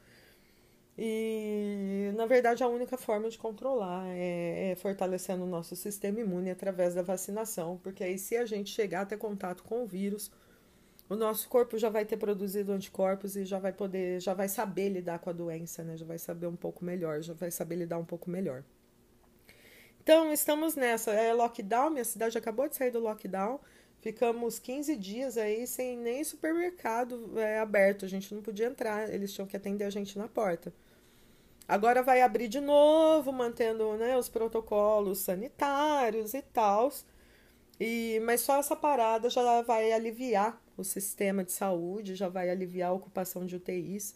E, 0.97 2.11
na 2.15 2.25
verdade, 2.25 2.63
a 2.63 2.67
única 2.67 2.97
forma 2.97 3.29
de 3.29 3.37
controlar 3.37 4.07
é, 4.07 4.71
é, 4.71 4.75
fortalecendo 4.75 5.43
o 5.43 5.47
nosso 5.47 5.75
sistema 5.75 6.21
imune 6.21 6.49
através 6.49 6.95
da 6.95 7.01
vacinação, 7.01 7.77
porque 7.83 8.03
aí, 8.03 8.17
se 8.17 8.37
a 8.37 8.45
gente 8.45 8.69
chegar 8.69 9.01
a 9.01 9.05
ter 9.05 9.17
contato 9.17 9.63
com 9.63 9.83
o 9.83 9.85
vírus, 9.85 10.31
o 11.09 11.15
nosso 11.15 11.49
corpo 11.49 11.77
já 11.77 11.89
vai 11.89 12.05
ter 12.05 12.17
produzido 12.17 12.71
anticorpos 12.71 13.35
e 13.35 13.45
já 13.45 13.59
vai 13.59 13.73
poder, 13.73 14.21
já 14.21 14.33
vai 14.33 14.47
saber 14.47 14.89
lidar 14.89 15.19
com 15.19 15.29
a 15.29 15.33
doença, 15.33 15.83
né? 15.83 15.97
Já 15.97 16.05
vai 16.05 16.17
saber 16.17 16.47
um 16.47 16.55
pouco 16.55 16.83
melhor, 16.83 17.21
já 17.21 17.33
vai 17.33 17.51
saber 17.51 17.75
lidar 17.75 17.97
um 17.97 18.05
pouco 18.05 18.29
melhor. 18.29 18.63
Então, 20.01 20.31
estamos 20.31 20.75
nessa. 20.75 21.11
É 21.11 21.33
lockdown, 21.33 21.89
minha 21.89 22.05
cidade 22.05 22.37
acabou 22.37 22.69
de 22.69 22.75
sair 22.75 22.91
do 22.91 22.99
lockdown. 22.99 23.59
Ficamos 23.99 24.59
15 24.59 24.95
dias 24.95 25.37
aí 25.37 25.65
sem 25.67 25.97
nem 25.97 26.23
supermercado 26.23 27.39
é, 27.39 27.59
aberto. 27.59 28.05
A 28.05 28.07
gente 28.07 28.33
não 28.33 28.41
podia 28.41 28.67
entrar, 28.67 29.13
eles 29.13 29.33
tinham 29.33 29.47
que 29.47 29.57
atender 29.57 29.83
a 29.83 29.89
gente 29.89 30.17
na 30.17 30.27
porta. 30.27 30.71
Agora 31.67 32.03
vai 32.03 32.21
abrir 32.21 32.47
de 32.47 32.59
novo, 32.59 33.31
mantendo 33.31 33.95
né, 33.97 34.17
os 34.17 34.29
protocolos 34.29 35.19
sanitários 35.19 36.33
e 36.33 36.41
tal. 36.41 36.91
E, 37.79 38.21
mas 38.23 38.41
só 38.41 38.57
essa 38.57 38.75
parada 38.75 39.29
já 39.29 39.61
vai 39.61 39.91
aliviar 39.91 40.61
o 40.77 40.83
sistema 40.83 41.43
de 41.43 41.51
saúde, 41.51 42.15
já 42.15 42.29
vai 42.29 42.49
aliviar 42.49 42.91
a 42.91 42.93
ocupação 42.93 43.45
de 43.45 43.55
UTIs. 43.55 44.15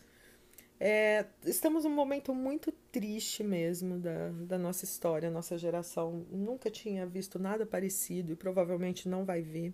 É, 0.80 1.26
estamos 1.44 1.84
num 1.84 1.90
momento 1.90 2.34
muito 2.34 2.72
triste 2.92 3.44
mesmo 3.44 4.00
da, 4.00 4.30
da 4.30 4.58
nossa 4.58 4.86
história, 4.86 5.30
nossa 5.30 5.58
geração 5.58 6.26
nunca 6.32 6.72
tinha 6.72 7.06
visto 7.06 7.38
nada 7.38 7.66
parecido 7.66 8.32
e 8.32 8.36
provavelmente 8.36 9.10
não 9.10 9.26
vai 9.26 9.42
ver. 9.42 9.74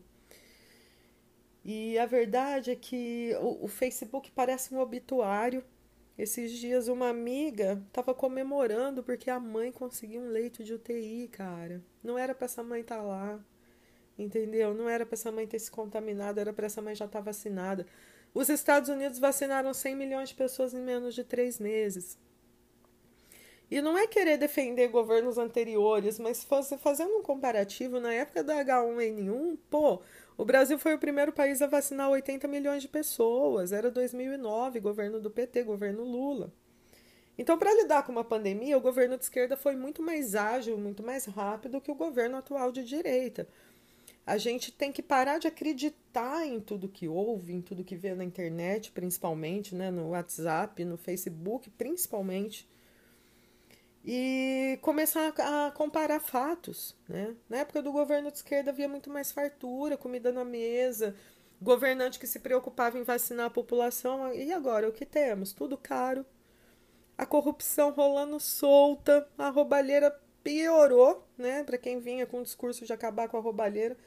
E 1.63 1.97
a 1.99 2.05
verdade 2.07 2.71
é 2.71 2.75
que 2.75 3.35
o, 3.39 3.65
o 3.65 3.67
Facebook 3.67 4.31
parece 4.31 4.73
um 4.73 4.79
obituário. 4.79 5.63
Esses 6.17 6.51
dias 6.51 6.87
uma 6.87 7.09
amiga 7.09 7.83
estava 7.87 8.13
comemorando 8.13 9.03
porque 9.03 9.29
a 9.29 9.39
mãe 9.39 9.71
conseguiu 9.71 10.21
um 10.21 10.29
leito 10.29 10.63
de 10.63 10.73
UTI, 10.73 11.27
cara. 11.27 11.83
Não 12.01 12.17
era 12.17 12.33
para 12.33 12.45
essa 12.45 12.63
mãe 12.63 12.81
estar 12.81 12.97
tá 12.97 13.01
lá. 13.01 13.39
entendeu? 14.17 14.73
Não 14.73 14.87
era 14.87 15.05
para 15.05 15.15
essa 15.15 15.31
mãe 15.31 15.45
ter 15.45 15.59
se 15.59 15.69
contaminado, 15.69 16.39
era 16.39 16.53
para 16.53 16.67
essa 16.67 16.81
mãe 16.81 16.95
já 16.95 17.05
estar 17.05 17.19
tá 17.19 17.25
vacinada. 17.25 17.85
Os 18.33 18.49
Estados 18.49 18.89
Unidos 18.89 19.19
vacinaram 19.19 19.73
100 19.73 19.95
milhões 19.95 20.29
de 20.29 20.35
pessoas 20.35 20.73
em 20.73 20.81
menos 20.81 21.15
de 21.15 21.23
três 21.23 21.59
meses. 21.59 22.17
E 23.69 23.81
não 23.81 23.97
é 23.97 24.07
querer 24.07 24.37
defender 24.37 24.87
governos 24.89 25.37
anteriores, 25.37 26.19
mas 26.19 26.45
fazendo 26.79 27.17
um 27.17 27.23
comparativo, 27.23 27.99
na 27.99 28.13
época 28.13 28.43
da 28.43 28.63
H1N1, 28.63 29.57
pô, 29.69 30.01
o 30.37 30.43
Brasil 30.43 30.77
foi 30.77 30.93
o 30.93 30.99
primeiro 30.99 31.31
país 31.31 31.61
a 31.61 31.67
vacinar 31.67 32.09
80 32.09 32.47
milhões 32.47 32.81
de 32.81 32.87
pessoas. 32.87 33.71
Era 33.71 33.89
2009, 33.89 34.79
governo 34.79 35.19
do 35.19 35.31
PT, 35.31 35.63
governo 35.63 36.03
Lula. 36.03 36.51
Então, 37.37 37.57
para 37.57 37.73
lidar 37.73 38.03
com 38.03 38.11
uma 38.11 38.23
pandemia, 38.23 38.77
o 38.77 38.81
governo 38.81 39.17
de 39.17 39.23
esquerda 39.23 39.57
foi 39.57 39.75
muito 39.75 40.01
mais 40.01 40.35
ágil, 40.35 40.77
muito 40.77 41.03
mais 41.03 41.25
rápido 41.25 41.81
que 41.81 41.91
o 41.91 41.95
governo 41.95 42.37
atual 42.37 42.71
de 42.71 42.83
direita. 42.83 43.47
A 44.25 44.37
gente 44.37 44.71
tem 44.71 44.91
que 44.91 45.03
parar 45.03 45.37
de 45.37 45.47
acreditar 45.47 46.47
em 46.47 46.59
tudo 46.59 46.89
que 46.89 47.07
ouve, 47.07 47.53
em 47.53 47.61
tudo 47.61 47.83
que 47.83 47.95
vê 47.95 48.15
na 48.15 48.23
internet, 48.23 48.91
principalmente, 48.91 49.75
né, 49.75 49.91
no 49.91 50.09
WhatsApp, 50.09 50.83
no 50.83 50.97
Facebook, 50.97 51.69
principalmente, 51.71 52.67
e 54.05 54.77
começar 54.83 55.33
a 55.39 55.71
comparar 55.71 56.19
fatos. 56.19 56.95
Né? 57.09 57.35
Na 57.49 57.57
época 57.57 57.81
do 57.81 57.91
governo 57.91 58.29
de 58.29 58.37
esquerda 58.37 58.69
havia 58.69 58.87
muito 58.87 59.09
mais 59.09 59.31
fartura, 59.31 59.97
comida 59.97 60.31
na 60.31 60.45
mesa, 60.45 61.15
governante 61.59 62.19
que 62.19 62.27
se 62.27 62.39
preocupava 62.39 62.99
em 62.99 63.03
vacinar 63.03 63.47
a 63.47 63.49
população. 63.49 64.31
E 64.31 64.53
agora, 64.53 64.87
o 64.87 64.91
que 64.91 65.05
temos? 65.05 65.53
Tudo 65.53 65.75
caro, 65.75 66.23
a 67.17 67.25
corrupção 67.25 67.89
rolando 67.89 68.39
solta, 68.39 69.27
a 69.37 69.49
roubalheira 69.49 70.15
piorou, 70.43 71.27
né? 71.35 71.63
Para 71.63 71.77
quem 71.77 71.99
vinha 71.99 72.27
com 72.27 72.41
o 72.41 72.43
discurso 72.43 72.85
de 72.85 72.93
acabar 72.93 73.27
com 73.27 73.37
a 73.37 73.41
roubalheira. 73.41 73.97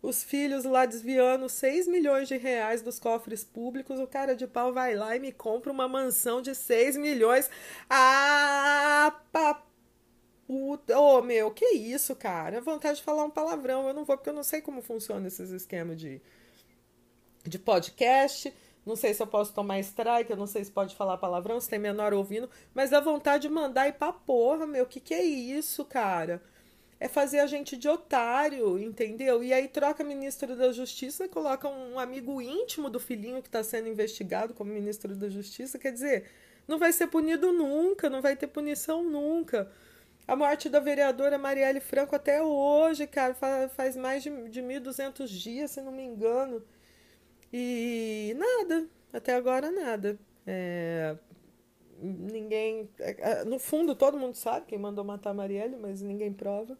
Os 0.00 0.22
filhos 0.22 0.64
lá 0.64 0.86
desviando 0.86 1.48
6 1.48 1.88
milhões 1.88 2.28
de 2.28 2.36
reais 2.36 2.82
dos 2.82 2.98
cofres 2.98 3.42
públicos, 3.42 3.98
o 3.98 4.06
cara 4.06 4.36
de 4.36 4.46
pau 4.46 4.72
vai 4.72 4.94
lá 4.94 5.16
e 5.16 5.20
me 5.20 5.32
compra 5.32 5.72
uma 5.72 5.88
mansão 5.88 6.40
de 6.40 6.54
6 6.54 6.96
milhões. 6.96 7.50
Ah, 7.90 9.20
paputa. 9.32 10.98
Ô, 10.98 11.18
oh, 11.18 11.22
meu, 11.22 11.50
que 11.50 11.66
isso, 11.74 12.14
cara? 12.14 12.60
Vontade 12.60 12.98
de 12.98 13.04
falar 13.04 13.24
um 13.24 13.30
palavrão. 13.30 13.88
Eu 13.88 13.94
não 13.94 14.04
vou, 14.04 14.16
porque 14.16 14.30
eu 14.30 14.34
não 14.34 14.44
sei 14.44 14.60
como 14.60 14.80
funciona 14.82 15.26
esses 15.26 15.50
esquemas 15.50 15.98
de, 15.98 16.20
de 17.44 17.58
podcast 17.58 18.52
não 18.88 18.96
sei 18.96 19.12
se 19.12 19.22
eu 19.22 19.26
posso 19.26 19.52
tomar 19.52 19.78
strike, 19.80 20.30
eu 20.30 20.36
não 20.36 20.46
sei 20.46 20.64
se 20.64 20.70
pode 20.70 20.96
falar 20.96 21.18
palavrão, 21.18 21.60
se 21.60 21.68
tem 21.68 21.78
menor 21.78 22.14
ouvindo, 22.14 22.48
mas 22.72 22.88
dá 22.88 23.00
vontade 23.00 23.42
de 23.46 23.52
mandar 23.52 23.86
ir 23.86 23.92
pra 23.92 24.14
porra, 24.14 24.66
meu. 24.66 24.86
Que 24.86 24.98
que 24.98 25.12
é 25.12 25.22
isso, 25.22 25.84
cara? 25.84 26.42
É 27.00 27.08
fazer 27.08 27.38
a 27.38 27.46
gente 27.46 27.76
de 27.76 27.88
otário, 27.88 28.78
entendeu? 28.78 29.42
E 29.42 29.52
aí 29.52 29.68
troca 29.68 30.02
ministro 30.02 30.56
da 30.56 30.72
Justiça 30.72 31.28
coloca 31.28 31.68
um 31.68 31.98
amigo 31.98 32.42
íntimo 32.42 32.90
do 32.90 32.98
filhinho 32.98 33.40
que 33.40 33.48
está 33.48 33.62
sendo 33.62 33.88
investigado 33.88 34.52
como 34.52 34.72
ministro 34.72 35.14
da 35.14 35.28
Justiça. 35.28 35.78
Quer 35.78 35.92
dizer, 35.92 36.24
não 36.66 36.78
vai 36.78 36.92
ser 36.92 37.06
punido 37.06 37.52
nunca, 37.52 38.10
não 38.10 38.20
vai 38.20 38.36
ter 38.36 38.48
punição 38.48 39.04
nunca. 39.04 39.70
A 40.26 40.36
morte 40.36 40.68
da 40.68 40.80
vereadora 40.80 41.38
Marielle 41.38 41.80
Franco 41.80 42.14
até 42.14 42.42
hoje, 42.42 43.06
cara, 43.06 43.34
faz 43.70 43.96
mais 43.96 44.22
de, 44.22 44.30
de 44.50 44.60
1.200 44.60 45.26
dias, 45.26 45.70
se 45.70 45.80
não 45.80 45.92
me 45.92 46.02
engano. 46.02 46.62
E 47.52 48.36
nada, 48.36 48.86
até 49.12 49.34
agora 49.34 49.70
nada. 49.70 50.18
É, 50.46 51.16
ninguém. 51.98 52.90
É, 52.98 53.40
é, 53.40 53.44
no 53.44 53.58
fundo, 53.58 53.94
todo 53.94 54.18
mundo 54.18 54.34
sabe 54.34 54.66
quem 54.66 54.78
mandou 54.78 55.04
matar 55.04 55.30
a 55.30 55.34
Marielle, 55.34 55.76
mas 55.76 56.02
ninguém 56.02 56.32
prova. 56.32 56.78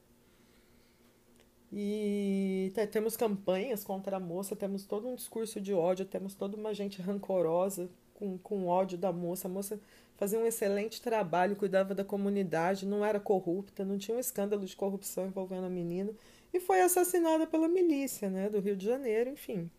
E 1.73 2.73
temos 2.91 3.17
campanhas 3.17 3.85
contra 3.85 4.17
a 4.17 4.21
moça, 4.21 4.57
temos 4.57 4.85
todo 4.85 5.07
um 5.07 5.15
discurso 5.15 5.61
de 5.61 5.75
ódio, 5.75 6.07
temos 6.07 6.35
toda 6.35 6.57
uma 6.57 6.73
gente 6.73 7.03
rancorosa 7.03 7.91
com, 8.15 8.39
com 8.39 8.67
ódio 8.67 8.97
da 8.97 9.13
moça. 9.13 9.49
A 9.49 9.51
moça 9.51 9.79
fazia 10.17 10.39
um 10.39 10.47
excelente 10.47 11.03
trabalho, 11.03 11.57
cuidava 11.57 11.95
da 11.95 12.05
comunidade, 12.05 12.87
não 12.87 13.05
era 13.05 13.21
corrupta, 13.21 13.85
não 13.85 13.99
tinha 13.99 14.17
um 14.17 14.21
escândalo 14.21 14.65
de 14.65 14.75
corrupção 14.75 15.27
envolvendo 15.27 15.67
a 15.67 15.71
menina. 15.71 16.13
E 16.53 16.59
foi 16.59 16.81
assassinada 16.81 17.47
pela 17.47 17.69
milícia 17.69 18.31
né, 18.31 18.49
do 18.49 18.61
Rio 18.61 18.77
de 18.77 18.87
Janeiro, 18.87 19.29
enfim 19.29 19.71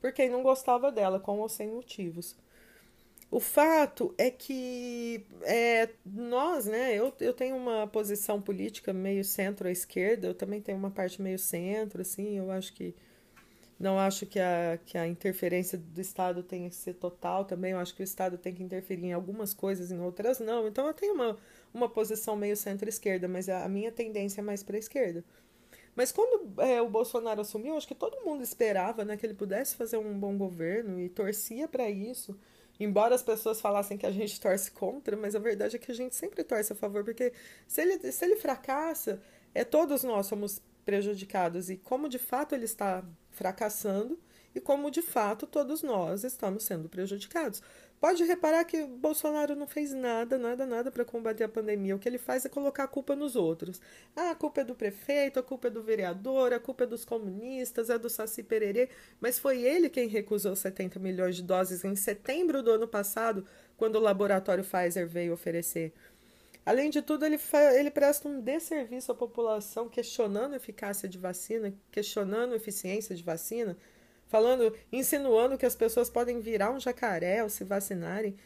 por 0.00 0.12
quem 0.12 0.30
não 0.30 0.42
gostava 0.42 0.90
dela, 0.90 1.20
com 1.20 1.38
ou 1.38 1.48
sem 1.48 1.68
motivos. 1.68 2.34
O 3.30 3.38
fato 3.38 4.12
é 4.18 4.28
que 4.30 5.24
é, 5.42 5.88
nós, 6.04 6.66
né, 6.66 6.94
eu, 6.96 7.12
eu 7.20 7.32
tenho 7.32 7.56
uma 7.56 7.86
posição 7.86 8.42
política 8.42 8.92
meio 8.92 9.24
centro 9.24 9.68
à 9.68 9.70
esquerda, 9.70 10.26
eu 10.26 10.34
também 10.34 10.60
tenho 10.60 10.76
uma 10.76 10.90
parte 10.90 11.22
meio 11.22 11.38
centro, 11.38 12.02
assim, 12.02 12.38
eu 12.38 12.50
acho 12.50 12.72
que 12.72 12.94
não 13.78 13.98
acho 13.98 14.26
que 14.26 14.38
a, 14.38 14.78
que 14.84 14.98
a 14.98 15.06
interferência 15.06 15.78
do 15.78 16.00
Estado 16.00 16.42
tenha 16.42 16.68
que 16.68 16.76
ser 16.76 16.94
total 16.94 17.46
também, 17.46 17.72
eu 17.72 17.78
acho 17.78 17.94
que 17.94 18.02
o 18.02 18.04
Estado 18.04 18.36
tem 18.36 18.52
que 18.54 18.62
interferir 18.62 19.06
em 19.06 19.12
algumas 19.14 19.54
coisas, 19.54 19.90
em 19.90 19.98
outras 20.00 20.38
não. 20.38 20.68
Então 20.68 20.86
eu 20.86 20.92
tenho 20.92 21.14
uma, 21.14 21.38
uma 21.72 21.88
posição 21.88 22.36
meio 22.36 22.56
centro-esquerda, 22.56 23.26
mas 23.26 23.48
a, 23.48 23.64
a 23.64 23.68
minha 23.70 23.90
tendência 23.90 24.42
é 24.42 24.44
mais 24.44 24.62
para 24.62 24.76
a 24.76 24.78
esquerda. 24.78 25.24
Mas 25.96 26.12
quando 26.12 26.60
é, 26.60 26.82
o 26.82 26.90
Bolsonaro 26.90 27.40
assumiu, 27.40 27.76
acho 27.76 27.88
que 27.88 27.94
todo 27.94 28.22
mundo 28.22 28.42
esperava 28.42 29.04
né, 29.04 29.16
que 29.16 29.24
ele 29.24 29.34
pudesse 29.34 29.76
fazer 29.76 29.96
um 29.96 30.18
bom 30.18 30.36
governo 30.36 31.00
e 31.00 31.08
torcia 31.08 31.66
para 31.66 31.88
isso. 31.88 32.38
Embora 32.80 33.14
as 33.14 33.22
pessoas 33.22 33.60
falassem 33.60 33.98
que 33.98 34.06
a 34.06 34.10
gente 34.10 34.40
torce 34.40 34.70
contra, 34.70 35.14
mas 35.14 35.36
a 35.36 35.38
verdade 35.38 35.76
é 35.76 35.78
que 35.78 35.92
a 35.92 35.94
gente 35.94 36.14
sempre 36.16 36.42
torce 36.42 36.72
a 36.72 36.76
favor, 36.76 37.04
porque 37.04 37.30
se 37.68 37.82
ele, 37.82 38.10
se 38.10 38.24
ele 38.24 38.36
fracassa, 38.36 39.20
é, 39.54 39.64
todos 39.64 40.02
nós 40.02 40.26
somos 40.26 40.62
prejudicados. 40.82 41.68
E 41.68 41.76
como 41.76 42.08
de 42.08 42.18
fato 42.18 42.54
ele 42.54 42.64
está 42.64 43.04
fracassando, 43.30 44.18
e 44.54 44.60
como 44.60 44.90
de 44.90 45.02
fato 45.02 45.46
todos 45.46 45.82
nós 45.82 46.24
estamos 46.24 46.64
sendo 46.64 46.88
prejudicados. 46.88 47.62
Pode 48.00 48.24
reparar 48.24 48.64
que 48.64 48.82
Bolsonaro 48.86 49.54
não 49.54 49.66
fez 49.66 49.92
nada, 49.92 50.38
nada, 50.38 50.64
nada 50.64 50.90
para 50.90 51.04
combater 51.04 51.44
a 51.44 51.48
pandemia. 51.48 51.94
O 51.94 51.98
que 51.98 52.08
ele 52.08 52.16
faz 52.16 52.46
é 52.46 52.48
colocar 52.48 52.84
a 52.84 52.88
culpa 52.88 53.14
nos 53.14 53.36
outros. 53.36 53.78
Ah, 54.16 54.30
a 54.30 54.34
culpa 54.34 54.62
é 54.62 54.64
do 54.64 54.74
prefeito, 54.74 55.38
a 55.38 55.42
culpa 55.42 55.68
é 55.68 55.70
do 55.70 55.82
vereador, 55.82 56.54
a 56.54 56.58
culpa 56.58 56.84
é 56.84 56.86
dos 56.86 57.04
comunistas, 57.04 57.90
é 57.90 57.98
do 57.98 58.08
Saci 58.08 58.42
Pererê. 58.42 58.88
Mas 59.20 59.38
foi 59.38 59.60
ele 59.62 59.90
quem 59.90 60.08
recusou 60.08 60.56
70 60.56 60.98
milhões 60.98 61.36
de 61.36 61.42
doses 61.42 61.84
em 61.84 61.94
setembro 61.94 62.62
do 62.62 62.70
ano 62.70 62.88
passado, 62.88 63.44
quando 63.76 63.96
o 63.96 64.00
laboratório 64.00 64.64
Pfizer 64.64 65.06
veio 65.06 65.34
oferecer. 65.34 65.92
Além 66.64 66.88
de 66.88 67.02
tudo, 67.02 67.26
ele, 67.26 67.38
ele 67.78 67.90
presta 67.90 68.26
um 68.26 68.40
desserviço 68.40 69.12
à 69.12 69.14
população, 69.14 69.90
questionando 69.90 70.54
a 70.54 70.56
eficácia 70.56 71.06
de 71.06 71.18
vacina, 71.18 71.74
questionando 71.92 72.54
a 72.54 72.56
eficiência 72.56 73.14
de 73.14 73.22
vacina 73.22 73.76
falando, 74.30 74.72
insinuando 74.92 75.58
que 75.58 75.66
as 75.66 75.74
pessoas 75.74 76.08
podem 76.08 76.40
virar 76.40 76.70
um 76.70 76.78
jacaré 76.78 77.40
ao 77.40 77.50
se 77.50 77.64
vacinarem. 77.64 78.36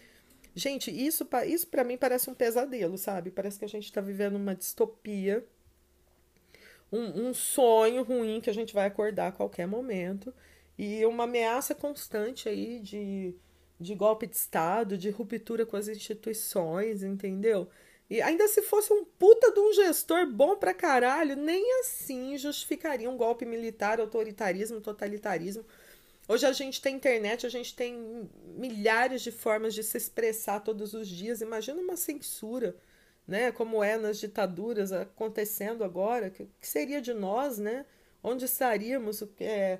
Gente, 0.55 0.91
isso, 0.91 1.29
isso 1.47 1.67
para 1.67 1.85
mim 1.85 1.99
parece 1.99 2.31
um 2.31 2.35
pesadelo, 2.35 2.97
sabe? 2.97 3.31
Parece 3.31 3.59
que 3.59 3.67
a 3.67 3.69
gente 3.69 3.85
está 3.85 4.01
vivendo 4.01 4.37
uma 4.37 4.55
distopia, 4.55 5.47
um, 6.91 7.29
um 7.29 7.35
sonho 7.35 8.03
ruim 8.03 8.41
que 8.41 8.49
a 8.49 8.55
gente 8.55 8.73
vai 8.73 8.87
acordar 8.87 9.29
a 9.29 9.33
qualquer 9.33 9.67
momento 9.67 10.33
e 10.79 11.05
uma 11.05 11.25
ameaça 11.25 11.75
constante 11.75 12.49
aí 12.49 12.81
de, 12.81 13.35
de 13.79 13.95
golpe 13.95 14.27
de 14.27 14.37
Estado, 14.37 14.97
de 14.97 15.11
ruptura 15.11 15.67
com 15.67 15.77
as 15.77 15.87
instituições, 15.89 17.03
entendeu? 17.03 17.69
E 18.09 18.21
ainda 18.21 18.47
se 18.49 18.63
fosse 18.63 18.93
um 18.93 19.05
puta 19.05 19.51
de 19.51 19.59
um 19.59 19.73
gestor 19.73 20.27
bom 20.27 20.57
pra 20.57 20.75
caralho, 20.75 21.37
nem 21.37 21.81
assim 21.81 22.37
justificaria 22.37 23.09
um 23.09 23.17
golpe 23.17 23.47
militar, 23.47 23.99
autoritarismo, 23.99 24.81
totalitarismo. 24.81 25.65
Hoje 26.29 26.47
a 26.47 26.53
gente 26.53 26.81
tem 26.81 26.97
internet, 26.97 27.47
a 27.47 27.51
gente 27.51 27.75
tem 27.75 28.29
milhares 28.57 29.23
de 29.23 29.31
formas 29.31 29.75
de 29.75 29.83
se 29.83 29.97
expressar 29.97 30.61
todos 30.61 30.95
os 30.95 31.09
dias. 31.09 31.41
Imagina 31.41 31.81
uma 31.81 31.97
censura, 31.97 32.77
né? 33.27 33.53
Como 33.53 33.83
é 33.83 33.97
nas 33.99 34.19
ditaduras 34.19 34.93
acontecendo 34.93 35.85
agora. 35.85 36.29
O 36.29 36.31
que 36.31 36.49
seria 36.69 37.01
de 37.01 37.13
nós, 37.13 37.59
né? 37.59 37.85
Onde 38.23 38.47
estaríamos? 38.47 39.23
É, 39.39 39.79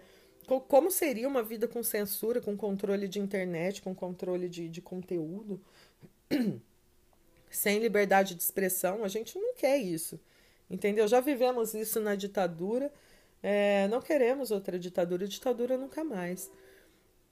como 0.69 0.91
seria 0.91 1.27
uma 1.27 1.43
vida 1.43 1.67
com 1.67 1.83
censura, 1.83 2.41
com 2.43 2.57
controle 2.57 3.09
de 3.09 3.19
internet, 3.19 3.81
com 3.81 3.95
controle 3.95 4.49
de, 4.49 4.69
de 4.69 4.83
conteúdo? 4.83 5.61
sem 7.57 7.79
liberdade 7.79 8.35
de 8.35 8.43
expressão, 8.43 9.05
a 9.05 9.09
gente 9.09 9.39
não 9.39 9.55
quer 9.55 9.79
isso. 9.79 10.21
Entendeu? 10.71 11.07
Já 11.07 11.21
vivemos 11.21 11.75
isso 11.75 12.01
na 12.01 12.15
ditadura, 12.15 12.93
é, 13.43 13.87
não 13.89 14.01
queremos 14.01 14.51
outra 14.51 14.79
ditadura, 14.79 15.29
ditadura 15.29 15.77
nunca 15.77 16.03
mais. 16.03 16.51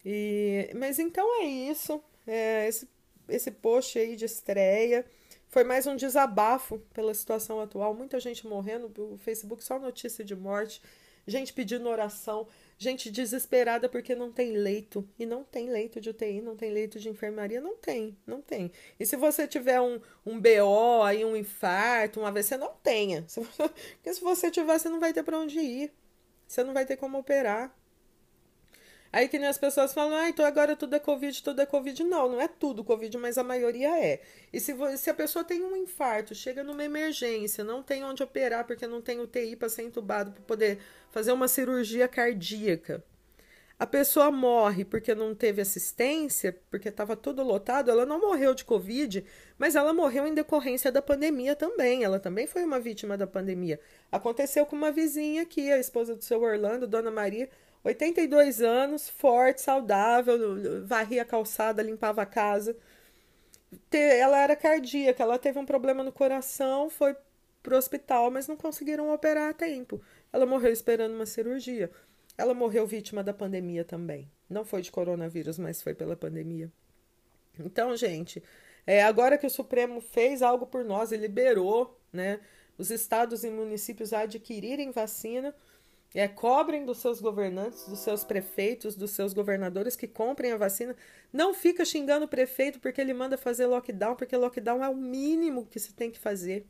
E, 0.04 0.70
mas 0.76 0.98
então 0.98 1.26
é 1.42 1.46
isso. 1.46 2.02
É, 2.26 2.68
esse, 2.68 2.88
esse 3.28 3.50
post 3.50 3.98
aí 3.98 4.16
de 4.16 4.26
estreia 4.26 5.04
foi 5.48 5.64
mais 5.64 5.86
um 5.86 5.96
desabafo 5.96 6.78
pela 6.92 7.14
situação 7.14 7.60
atual. 7.60 7.94
Muita 7.94 8.20
gente 8.20 8.46
morrendo, 8.46 8.92
o 8.98 9.18
Facebook 9.18 9.64
só 9.64 9.78
notícia 9.78 10.24
de 10.24 10.34
morte. 10.34 10.82
Gente 11.26 11.52
pedindo 11.52 11.88
oração, 11.88 12.46
gente 12.78 13.10
desesperada 13.10 13.88
porque 13.88 14.14
não 14.14 14.32
tem 14.32 14.52
leito. 14.56 15.08
E 15.18 15.24
não 15.24 15.44
tem 15.44 15.70
leito 15.70 16.00
de 16.00 16.10
UTI, 16.10 16.40
não 16.40 16.56
tem 16.56 16.72
leito 16.72 16.98
de 16.98 17.08
enfermaria, 17.08 17.60
não 17.60 17.76
tem, 17.76 18.16
não 18.26 18.40
tem. 18.40 18.70
E 18.98 19.06
se 19.06 19.16
você 19.16 19.46
tiver 19.46 19.80
um, 19.80 20.00
um 20.26 20.40
BO, 20.40 21.02
aí 21.04 21.24
um 21.24 21.36
infarto, 21.36 22.20
um 22.20 22.26
AVC, 22.26 22.56
não 22.56 22.74
tenha. 22.82 23.24
Porque 23.94 24.14
se 24.14 24.20
você 24.20 24.50
tiver, 24.50 24.78
você 24.78 24.88
não 24.88 25.00
vai 25.00 25.12
ter 25.12 25.22
para 25.22 25.38
onde 25.38 25.58
ir. 25.58 25.92
Você 26.46 26.62
não 26.64 26.74
vai 26.74 26.84
ter 26.84 26.96
como 26.96 27.18
operar. 27.18 27.74
Aí 29.12 29.28
que 29.28 29.38
nem 29.38 29.46
as 29.46 29.58
pessoas 29.58 29.92
falam, 29.92 30.16
ah, 30.16 30.28
então 30.30 30.42
agora 30.42 30.74
tudo 30.74 30.96
é 30.96 30.98
Covid, 30.98 31.42
tudo 31.42 31.60
é 31.60 31.66
Covid. 31.66 32.02
Não, 32.02 32.30
não 32.30 32.40
é 32.40 32.48
tudo 32.48 32.82
Covid, 32.82 33.18
mas 33.18 33.36
a 33.36 33.44
maioria 33.44 33.90
é. 34.02 34.22
E 34.50 34.58
se, 34.58 34.74
se 34.96 35.10
a 35.10 35.14
pessoa 35.14 35.44
tem 35.44 35.62
um 35.62 35.76
infarto, 35.76 36.34
chega 36.34 36.64
numa 36.64 36.82
emergência, 36.82 37.62
não 37.62 37.82
tem 37.82 38.02
onde 38.02 38.22
operar 38.22 38.66
porque 38.66 38.86
não 38.86 39.02
tem 39.02 39.20
UTI 39.20 39.54
para 39.54 39.68
ser 39.68 39.82
entubado, 39.82 40.32
para 40.32 40.42
poder 40.44 40.78
fazer 41.10 41.30
uma 41.30 41.46
cirurgia 41.46 42.08
cardíaca. 42.08 43.04
A 43.78 43.86
pessoa 43.86 44.30
morre 44.30 44.84
porque 44.84 45.14
não 45.14 45.34
teve 45.34 45.60
assistência, 45.60 46.56
porque 46.70 46.88
estava 46.88 47.16
tudo 47.16 47.42
lotado. 47.42 47.90
Ela 47.90 48.06
não 48.06 48.20
morreu 48.20 48.54
de 48.54 48.64
Covid, 48.64 49.24
mas 49.58 49.74
ela 49.74 49.92
morreu 49.92 50.26
em 50.26 50.32
decorrência 50.32 50.90
da 50.92 51.02
pandemia 51.02 51.56
também. 51.56 52.04
Ela 52.04 52.20
também 52.20 52.46
foi 52.46 52.64
uma 52.64 52.78
vítima 52.78 53.18
da 53.18 53.26
pandemia. 53.26 53.80
Aconteceu 54.10 54.64
com 54.64 54.76
uma 54.76 54.92
vizinha 54.92 55.42
aqui, 55.42 55.70
a 55.70 55.78
esposa 55.78 56.14
do 56.14 56.22
seu 56.22 56.40
Orlando, 56.40 56.86
Dona 56.86 57.10
Maria 57.10 57.50
82 57.84 58.60
anos, 58.60 59.08
forte, 59.08 59.60
saudável, 59.60 60.84
varria 60.84 61.22
a 61.22 61.24
calçada, 61.24 61.82
limpava 61.82 62.22
a 62.22 62.26
casa. 62.26 62.76
Ela 63.90 64.38
era 64.40 64.54
cardíaca, 64.54 65.22
ela 65.22 65.38
teve 65.38 65.58
um 65.58 65.66
problema 65.66 66.02
no 66.04 66.12
coração, 66.12 66.88
foi 66.90 67.16
pro 67.62 67.76
hospital, 67.76 68.30
mas 68.30 68.46
não 68.46 68.56
conseguiram 68.56 69.12
operar 69.12 69.50
a 69.50 69.54
tempo. 69.54 70.00
Ela 70.32 70.46
morreu 70.46 70.72
esperando 70.72 71.14
uma 71.14 71.26
cirurgia. 71.26 71.90
Ela 72.36 72.54
morreu 72.54 72.86
vítima 72.86 73.22
da 73.22 73.32
pandemia 73.32 73.84
também. 73.84 74.30
Não 74.48 74.64
foi 74.64 74.82
de 74.82 74.90
coronavírus, 74.90 75.58
mas 75.58 75.82
foi 75.82 75.94
pela 75.94 76.16
pandemia. 76.16 76.70
Então, 77.58 77.96
gente, 77.96 78.42
é, 78.86 79.02
agora 79.02 79.38
que 79.38 79.46
o 79.46 79.50
Supremo 79.50 80.00
fez 80.00 80.42
algo 80.42 80.66
por 80.66 80.84
nós 80.84 81.12
e 81.12 81.16
liberou 81.16 81.98
né, 82.12 82.40
os 82.76 82.90
estados 82.90 83.44
e 83.44 83.50
municípios 83.50 84.12
a 84.12 84.20
adquirirem 84.20 84.90
vacina, 84.90 85.54
é, 86.14 86.28
cobrem 86.28 86.84
dos 86.84 86.98
seus 86.98 87.20
governantes, 87.20 87.86
dos 87.86 88.00
seus 88.00 88.24
prefeitos, 88.24 88.94
dos 88.94 89.12
seus 89.12 89.32
governadores 89.32 89.96
que 89.96 90.06
comprem 90.06 90.52
a 90.52 90.56
vacina. 90.56 90.94
Não 91.32 91.54
fica 91.54 91.84
xingando 91.84 92.26
o 92.26 92.28
prefeito 92.28 92.80
porque 92.80 93.00
ele 93.00 93.14
manda 93.14 93.38
fazer 93.38 93.66
lockdown, 93.66 94.14
porque 94.16 94.36
lockdown 94.36 94.84
é 94.84 94.88
o 94.88 94.96
mínimo 94.96 95.66
que 95.66 95.80
se 95.80 95.94
tem 95.94 96.10
que 96.10 96.18
fazer. 96.18 96.66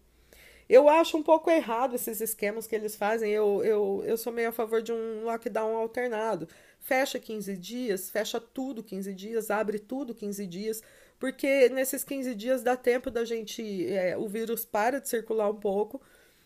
Eu 0.68 0.88
acho 0.88 1.16
um 1.16 1.22
pouco 1.22 1.50
errado 1.50 1.96
esses 1.96 2.20
esquemas 2.20 2.66
que 2.66 2.74
eles 2.74 2.94
fazem. 2.94 3.30
Eu, 3.32 3.62
eu, 3.64 4.02
eu 4.06 4.16
sou 4.16 4.32
meio 4.32 4.48
a 4.48 4.52
favor 4.52 4.80
de 4.80 4.92
um 4.92 5.24
lockdown 5.24 5.76
alternado. 5.76 6.48
Fecha 6.80 7.18
15 7.18 7.56
dias, 7.56 8.10
fecha 8.10 8.40
tudo 8.40 8.82
15 8.82 9.12
dias, 9.14 9.50
abre 9.50 9.78
tudo 9.78 10.14
15 10.14 10.46
dias, 10.46 10.82
porque 11.18 11.68
nesses 11.68 12.02
15 12.04 12.34
dias 12.34 12.62
dá 12.62 12.76
tempo 12.76 13.10
da 13.10 13.24
gente. 13.24 13.86
É, 13.92 14.16
o 14.16 14.28
vírus 14.28 14.64
para 14.64 15.00
de 15.00 15.08
circular 15.08 15.50
um 15.50 15.60
pouco 15.60 16.00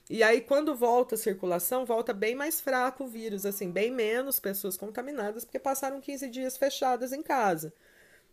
e 0.09 0.23
aí, 0.23 0.41
quando 0.41 0.75
volta 0.75 1.17
a 1.17 1.19
circulação, 1.19 1.85
volta 1.85 2.13
bem 2.13 2.35
mais 2.35 2.61
fraco 2.61 3.05
o 3.05 3.09
vírus, 3.09 3.45
assim, 3.45 3.71
bem 3.71 3.91
menos 3.91 4.39
pessoas 4.39 4.77
contaminadas, 4.77 5.45
porque 5.45 5.59
passaram 5.59 6.01
15 6.01 6.29
dias 6.29 6.57
fechadas 6.57 7.13
em 7.13 7.23
casa. 7.23 7.73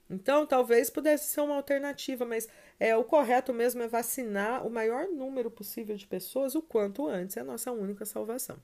Então, 0.08 0.46
talvez 0.46 0.92
pudesse 0.92 1.32
ser 1.32 1.42
uma 1.42 1.56
alternativa, 1.56 2.26
mas 2.26 2.48
é 2.80 2.96
o 2.96 3.04
correto 3.04 3.52
mesmo 3.52 3.82
é 3.82 3.88
vacinar 3.88 4.66
o 4.68 4.70
maior 4.70 5.08
número 5.08 5.50
possível 5.50 5.96
de 5.96 6.06
pessoas 6.06 6.54
o 6.54 6.62
quanto 6.62 7.08
antes, 7.08 7.38
é 7.38 7.42
a 7.42 7.46
nossa 7.46 7.72
única 7.72 8.06
salvação. 8.06 8.58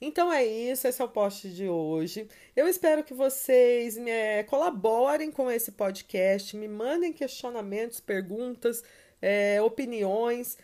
Então 0.00 0.32
é 0.32 0.44
isso, 0.44 0.88
esse 0.88 1.00
é 1.00 1.04
o 1.04 1.08
post 1.08 1.48
de 1.48 1.68
hoje. 1.68 2.28
Eu 2.56 2.66
espero 2.66 3.04
que 3.04 3.14
vocês 3.14 3.96
me, 3.96 4.10
é, 4.10 4.42
colaborem 4.42 5.30
com 5.30 5.48
esse 5.48 5.70
podcast, 5.70 6.56
me 6.56 6.66
mandem 6.66 7.12
questionamentos, 7.12 8.00
perguntas, 8.00 8.82
é, 9.20 9.62
opiniões 9.62 10.58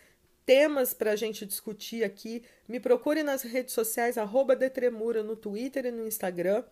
temas 0.49 0.95
para 0.95 1.11
a 1.11 1.15
gente 1.15 1.45
discutir 1.45 2.03
aqui, 2.03 2.41
me 2.67 2.79
procure 2.79 3.21
nas 3.21 3.43
redes 3.43 3.71
sociais, 3.71 4.17
arroba 4.17 4.55
Detremura, 4.55 5.21
no 5.21 5.35
Twitter 5.35 5.85
e 5.85 5.91
no 5.91 6.07
Instagram. 6.07 6.63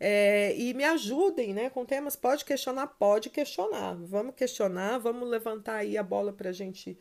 É, 0.00 0.56
e 0.56 0.72
me 0.72 0.84
ajudem 0.84 1.52
né, 1.52 1.68
com 1.68 1.84
temas. 1.84 2.16
Pode 2.16 2.46
questionar, 2.46 2.86
pode 2.86 3.28
questionar. 3.28 3.94
Vamos 3.94 4.34
questionar, 4.34 4.96
vamos 4.96 5.28
levantar 5.28 5.76
aí 5.76 5.98
a 5.98 6.02
bola 6.02 6.32
para 6.32 6.50
gente, 6.50 6.96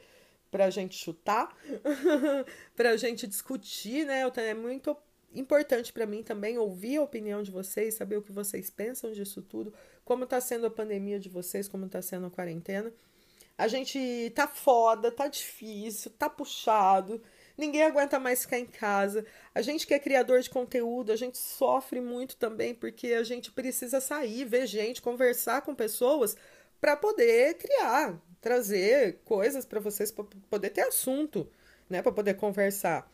a 0.52 0.70
gente 0.70 0.98
chutar, 0.98 1.56
para 2.76 2.90
a 2.90 2.98
gente 2.98 3.26
discutir. 3.26 4.06
Né? 4.06 4.24
É 4.36 4.54
muito 4.54 4.98
importante 5.34 5.94
para 5.94 6.06
mim 6.06 6.22
também 6.22 6.58
ouvir 6.58 6.98
a 6.98 7.02
opinião 7.02 7.42
de 7.42 7.50
vocês, 7.50 7.94
saber 7.94 8.18
o 8.18 8.22
que 8.22 8.34
vocês 8.34 8.70
pensam 8.70 9.14
disso 9.14 9.42
tudo, 9.42 9.74
como 10.04 10.26
está 10.26 10.42
sendo 10.42 10.66
a 10.66 10.70
pandemia 10.70 11.18
de 11.18 11.30
vocês, 11.30 11.66
como 11.66 11.86
está 11.86 12.02
sendo 12.02 12.26
a 12.26 12.30
quarentena. 12.30 12.92
A 13.64 13.68
gente 13.70 14.30
tá 14.36 14.46
foda, 14.46 15.10
tá 15.10 15.26
difícil, 15.30 16.12
tá 16.20 16.30
puxado. 16.30 17.22
Ninguém 17.58 17.84
aguenta 17.84 18.20
mais 18.20 18.42
ficar 18.42 18.60
em 18.60 18.66
casa. 18.66 19.26
A 19.56 19.62
gente 19.62 19.88
que 19.88 19.94
é 19.94 20.00
criador 20.00 20.42
de 20.42 20.50
conteúdo, 20.50 21.14
a 21.14 21.16
gente 21.16 21.38
sofre 21.38 22.02
muito 22.02 22.36
também 22.36 22.76
porque 22.76 23.14
a 23.14 23.24
gente 23.24 23.54
precisa 23.54 24.02
sair, 24.02 24.44
ver 24.44 24.68
gente, 24.68 25.02
conversar 25.02 25.62
com 25.62 25.74
pessoas 25.74 26.36
para 26.82 26.98
poder 26.98 27.54
criar, 27.54 28.22
trazer 28.42 29.22
coisas 29.24 29.64
para 29.66 29.80
vocês 29.80 30.12
para 30.12 30.26
poder 30.50 30.72
ter 30.72 30.82
assunto, 30.82 31.50
né, 31.90 32.02
para 32.02 32.12
poder 32.12 32.34
conversar. 32.34 33.10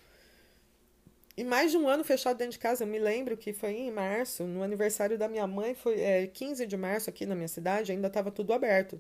E 1.38 1.44
mais 1.44 1.70
de 1.70 1.78
um 1.78 1.88
ano 1.88 2.04
fechado 2.04 2.38
dentro 2.38 2.54
de 2.54 2.60
casa, 2.60 2.86
eu 2.86 2.88
me 2.88 2.98
lembro 2.98 3.38
que 3.38 3.54
foi 3.54 3.74
em 3.74 3.92
março, 3.92 4.46
no 4.46 4.64
aniversário 4.64 5.16
da 5.16 5.28
minha 5.28 5.46
mãe, 5.46 5.76
foi 5.76 6.02
é, 6.02 6.26
15 6.26 6.66
de 6.66 6.76
março 6.76 7.08
aqui 7.08 7.28
na 7.28 7.36
minha 7.36 7.48
cidade, 7.48 7.92
ainda 7.92 8.08
estava 8.08 8.32
tudo 8.32 8.52
aberto 8.52 9.00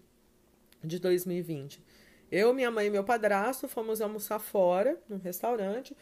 de 0.84 1.00
2020. 1.00 1.82
Eu, 2.32 2.54
minha 2.54 2.70
mãe 2.70 2.88
e 2.88 2.90
meu 2.90 3.04
padrasto 3.04 3.68
fomos 3.68 4.02
almoçar 4.02 4.40
fora, 4.40 4.98
num 5.10 5.18
restaurante. 5.18 5.96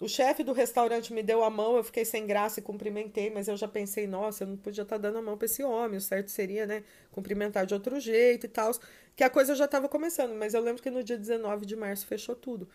O 0.00 0.08
chefe 0.08 0.42
do 0.42 0.52
restaurante 0.52 1.12
me 1.12 1.22
deu 1.22 1.44
a 1.44 1.50
mão, 1.50 1.76
eu 1.76 1.84
fiquei 1.84 2.04
sem 2.04 2.26
graça 2.26 2.58
e 2.58 2.62
cumprimentei, 2.62 3.28
mas 3.28 3.48
eu 3.48 3.56
já 3.56 3.68
pensei, 3.68 4.06
nossa, 4.06 4.44
eu 4.44 4.48
não 4.48 4.56
podia 4.56 4.82
estar 4.82 4.96
tá 4.96 5.02
dando 5.02 5.18
a 5.18 5.22
mão 5.22 5.36
para 5.36 5.44
esse 5.44 5.62
homem, 5.62 5.98
o 5.98 6.00
certo 6.00 6.30
seria, 6.30 6.64
né, 6.64 6.82
cumprimentar 7.12 7.66
de 7.66 7.74
outro 7.74 8.00
jeito 8.00 8.46
e 8.46 8.48
tal, 8.48 8.72
que 9.14 9.22
a 9.22 9.28
coisa 9.28 9.54
já 9.54 9.66
estava 9.66 9.90
começando, 9.90 10.34
mas 10.34 10.54
eu 10.54 10.62
lembro 10.62 10.82
que 10.82 10.90
no 10.90 11.04
dia 11.04 11.18
19 11.18 11.66
de 11.66 11.76
março 11.76 12.06
fechou 12.06 12.34
tudo. 12.34 12.66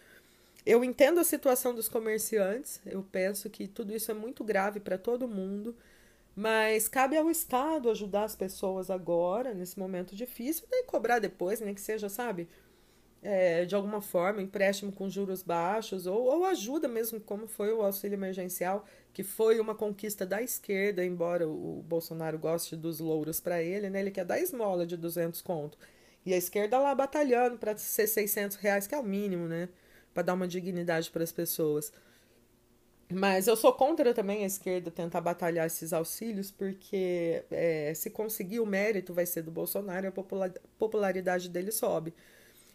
Eu 0.64 0.84
entendo 0.84 1.20
a 1.20 1.24
situação 1.24 1.74
dos 1.74 1.90
comerciantes, 1.90 2.80
eu 2.86 3.04
penso 3.12 3.50
que 3.50 3.68
tudo 3.68 3.96
isso 3.96 4.12
é 4.12 4.14
muito 4.14 4.44
grave 4.44 4.80
para 4.80 4.98
todo 4.98 5.28
mundo. 5.28 5.76
Mas 6.36 6.90
cabe 6.90 7.16
ao 7.16 7.30
Estado 7.32 7.90
ajudar 7.90 8.26
as 8.26 8.36
pessoas 8.36 8.90
agora, 8.90 9.54
nesse 9.54 9.80
momento 9.80 10.16
difícil, 10.16 10.66
e 10.70 10.84
cobrar 10.84 11.20
depois, 11.20 11.62
nem 11.62 11.74
que 11.74 11.80
seja, 11.80 12.10
sabe? 12.10 12.50
É, 13.22 13.66
de 13.66 13.74
alguma 13.74 14.02
forma, 14.02 14.42
empréstimo 14.42 14.92
com 14.92 15.10
juros 15.10 15.42
baixos, 15.42 16.06
ou, 16.06 16.26
ou 16.26 16.46
ajuda 16.46 16.88
mesmo, 16.88 17.20
como 17.22 17.48
foi 17.48 17.74
o 17.74 17.82
auxílio 17.82 18.16
emergencial, 18.16 18.86
que 19.14 19.24
foi 19.24 19.60
uma 19.60 19.74
conquista 19.74 20.26
da 20.26 20.42
esquerda, 20.42 21.04
embora 21.06 21.48
o, 21.48 21.82
Bolsonaro 21.88 22.38
goste 22.38 22.76
dos 22.76 23.00
louros 23.00 23.40
para 23.40 23.64
ele, 23.64 23.90
né? 23.90 24.02
Ele 24.02 24.12
quer 24.12 24.26
dar 24.26 24.40
esmola 24.40 24.86
de 24.86 24.98
200 24.98 25.42
conto. 25.42 25.78
E 26.26 26.34
a 26.34 26.38
esquerda 26.38 26.78
lá 26.80 26.94
batalhando 26.94 27.58
para 27.58 27.78
ser 27.78 28.08
600 28.08 28.58
reais, 28.58 28.88
que 28.88 28.94
é 28.96 29.00
o 29.00 29.04
mínimo, 29.04 29.48
né? 29.48 29.70
Para 30.14 30.24
dar 30.24 30.34
uma 30.34 30.48
dignidade 30.48 31.10
para 31.12 31.24
as 31.24 31.32
pessoas. 31.32 31.94
Mas 33.14 33.48
eu 33.48 33.56
sou 33.56 33.72
contra 33.72 34.14
também 34.14 34.44
a 34.44 34.48
esquerda 34.48 34.90
tentar 34.90 35.22
batalhar 35.22 35.68
esses 35.68 35.94
auxílios, 35.94 36.50
porque 36.52 37.44
é, 37.52 37.94
se 37.94 38.10
conseguir 38.10 38.60
o 38.60 38.66
mérito 38.66 39.14
vai 39.14 39.26
ser 39.28 39.44
do 39.44 39.52
Bolsonaro 39.52 40.08
a 40.08 40.12
popularidade 40.80 41.50
dele 41.50 41.72
sobe. 41.72 42.14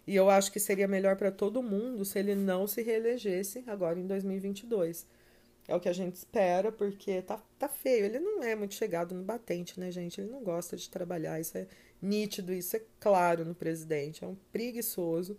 E 0.06 0.14
eu 0.14 0.30
acho 0.30 0.52
que 0.52 0.60
seria 0.60 0.88
melhor 0.88 1.16
para 1.16 1.30
todo 1.30 1.62
mundo 1.62 2.04
se 2.04 2.18
ele 2.18 2.34
não 2.34 2.66
se 2.66 2.82
reelegesse 2.82 3.64
agora 3.66 3.98
em 3.98 4.06
2022. 4.06 5.06
É 5.68 5.74
o 5.74 5.80
que 5.80 5.88
a 5.88 5.92
gente 5.92 6.16
espera, 6.16 6.72
porque 6.72 7.22
tá, 7.22 7.40
tá 7.58 7.68
feio. 7.68 8.04
Ele 8.04 8.18
não 8.18 8.42
é 8.42 8.56
muito 8.56 8.74
chegado 8.74 9.14
no 9.14 9.22
batente, 9.22 9.78
né, 9.78 9.90
gente? 9.90 10.20
Ele 10.20 10.30
não 10.30 10.42
gosta 10.42 10.76
de 10.76 10.88
trabalhar. 10.90 11.40
Isso 11.40 11.56
é 11.58 11.66
nítido, 12.02 12.52
isso 12.52 12.76
é 12.76 12.82
claro 12.98 13.44
no 13.44 13.54
presidente. 13.54 14.24
É 14.24 14.26
um 14.26 14.36
preguiçoso. 14.50 15.36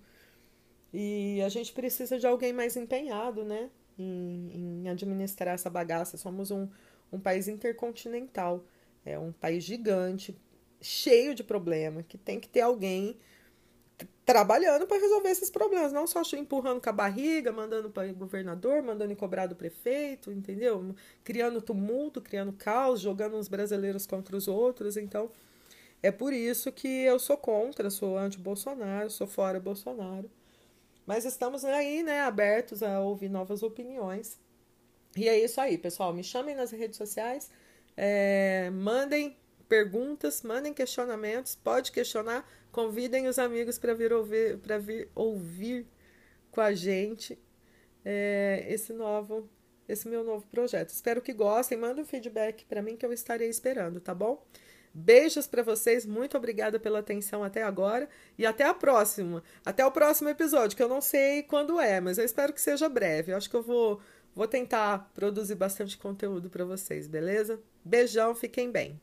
E 0.93 1.41
a 1.41 1.49
gente 1.49 1.73
precisa 1.73 2.19
de 2.19 2.27
alguém 2.27 2.53
mais 2.53 2.77
empenhado, 2.77 3.43
né? 3.43 3.69
Em, 3.97 4.83
em 4.83 4.89
administrar 4.89 5.53
essa 5.53 5.69
bagaça. 5.69 6.17
Somos 6.17 6.51
um, 6.51 6.67
um 7.11 7.19
país 7.19 7.47
intercontinental, 7.47 8.63
é 9.05 9.17
um 9.17 9.31
país 9.31 9.63
gigante, 9.63 10.35
cheio 10.81 11.35
de 11.35 11.43
problema, 11.43 12.03
que 12.03 12.17
tem 12.17 12.39
que 12.39 12.47
ter 12.47 12.61
alguém 12.61 13.17
trabalhando 14.25 14.87
para 14.87 14.97
resolver 14.97 15.29
esses 15.29 15.49
problemas, 15.49 15.91
não 15.91 16.07
só 16.07 16.21
empurrando 16.37 16.81
com 16.81 16.89
a 16.89 16.93
barriga, 16.93 17.51
mandando 17.51 17.89
para 17.89 18.09
o 18.09 18.15
governador, 18.15 18.81
mandando 18.81 19.15
cobrar 19.15 19.45
do 19.47 19.55
prefeito, 19.55 20.31
entendeu? 20.31 20.95
Criando 21.23 21.61
tumulto, 21.61 22.21
criando 22.21 22.53
caos, 22.53 23.01
jogando 23.01 23.35
os 23.37 23.47
brasileiros 23.47 24.07
contra 24.07 24.35
os 24.35 24.47
outros. 24.47 24.95
Então, 24.95 25.29
é 26.01 26.11
por 26.11 26.33
isso 26.33 26.71
que 26.71 26.87
eu 26.87 27.19
sou 27.19 27.37
contra, 27.37 27.89
sou 27.89 28.17
anti-Bolsonaro, 28.17 29.09
sou 29.09 29.27
fora 29.27 29.59
Bolsonaro. 29.59 30.29
Mas 31.05 31.25
estamos 31.25 31.65
aí, 31.65 32.03
né, 32.03 32.21
abertos 32.21 32.83
a 32.83 32.99
ouvir 32.99 33.29
novas 33.29 33.63
opiniões. 33.63 34.39
E 35.15 35.27
é 35.27 35.37
isso 35.37 35.59
aí, 35.59 35.77
pessoal. 35.77 36.13
Me 36.13 36.23
chamem 36.23 36.55
nas 36.55 36.71
redes 36.71 36.97
sociais, 36.97 37.49
é, 37.97 38.69
mandem 38.71 39.37
perguntas, 39.67 40.41
mandem 40.41 40.73
questionamentos, 40.73 41.55
pode 41.55 41.91
questionar, 41.91 42.47
convidem 42.71 43.27
os 43.27 43.39
amigos 43.39 43.77
para 43.77 43.93
vir 43.93 44.13
ouvir, 44.13 44.57
para 44.57 44.77
vir 44.77 45.09
ouvir 45.15 45.85
com 46.51 46.61
a 46.61 46.73
gente 46.73 47.39
é, 48.03 48.65
esse 48.69 48.93
novo, 48.93 49.49
esse 49.87 50.07
meu 50.07 50.23
novo 50.23 50.45
projeto. 50.47 50.89
Espero 50.89 51.21
que 51.21 51.33
gostem, 51.33 51.77
mandem 51.77 52.03
um 52.03 52.07
feedback 52.07 52.65
para 52.65 52.81
mim 52.81 52.95
que 52.95 53.05
eu 53.05 53.13
estarei 53.13 53.49
esperando, 53.49 53.99
tá 53.99 54.13
bom? 54.13 54.43
Beijos 54.93 55.47
para 55.47 55.63
vocês, 55.63 56.05
muito 56.05 56.35
obrigada 56.35 56.79
pela 56.79 56.99
atenção 56.99 57.43
até 57.43 57.63
agora 57.63 58.09
e 58.37 58.45
até 58.45 58.65
a 58.65 58.73
próxima. 58.73 59.41
Até 59.65 59.85
o 59.85 59.91
próximo 59.91 60.29
episódio, 60.29 60.75
que 60.75 60.83
eu 60.83 60.89
não 60.89 61.01
sei 61.01 61.43
quando 61.43 61.79
é, 61.79 62.01
mas 62.01 62.17
eu 62.17 62.25
espero 62.25 62.51
que 62.53 62.61
seja 62.61 62.89
breve. 62.89 63.31
Eu 63.31 63.37
acho 63.37 63.49
que 63.49 63.55
eu 63.55 63.63
vou, 63.63 64.01
vou 64.35 64.47
tentar 64.47 65.09
produzir 65.13 65.55
bastante 65.55 65.97
conteúdo 65.97 66.49
para 66.49 66.65
vocês, 66.65 67.07
beleza? 67.07 67.61
Beijão, 67.85 68.35
fiquem 68.35 68.71
bem. 68.71 68.99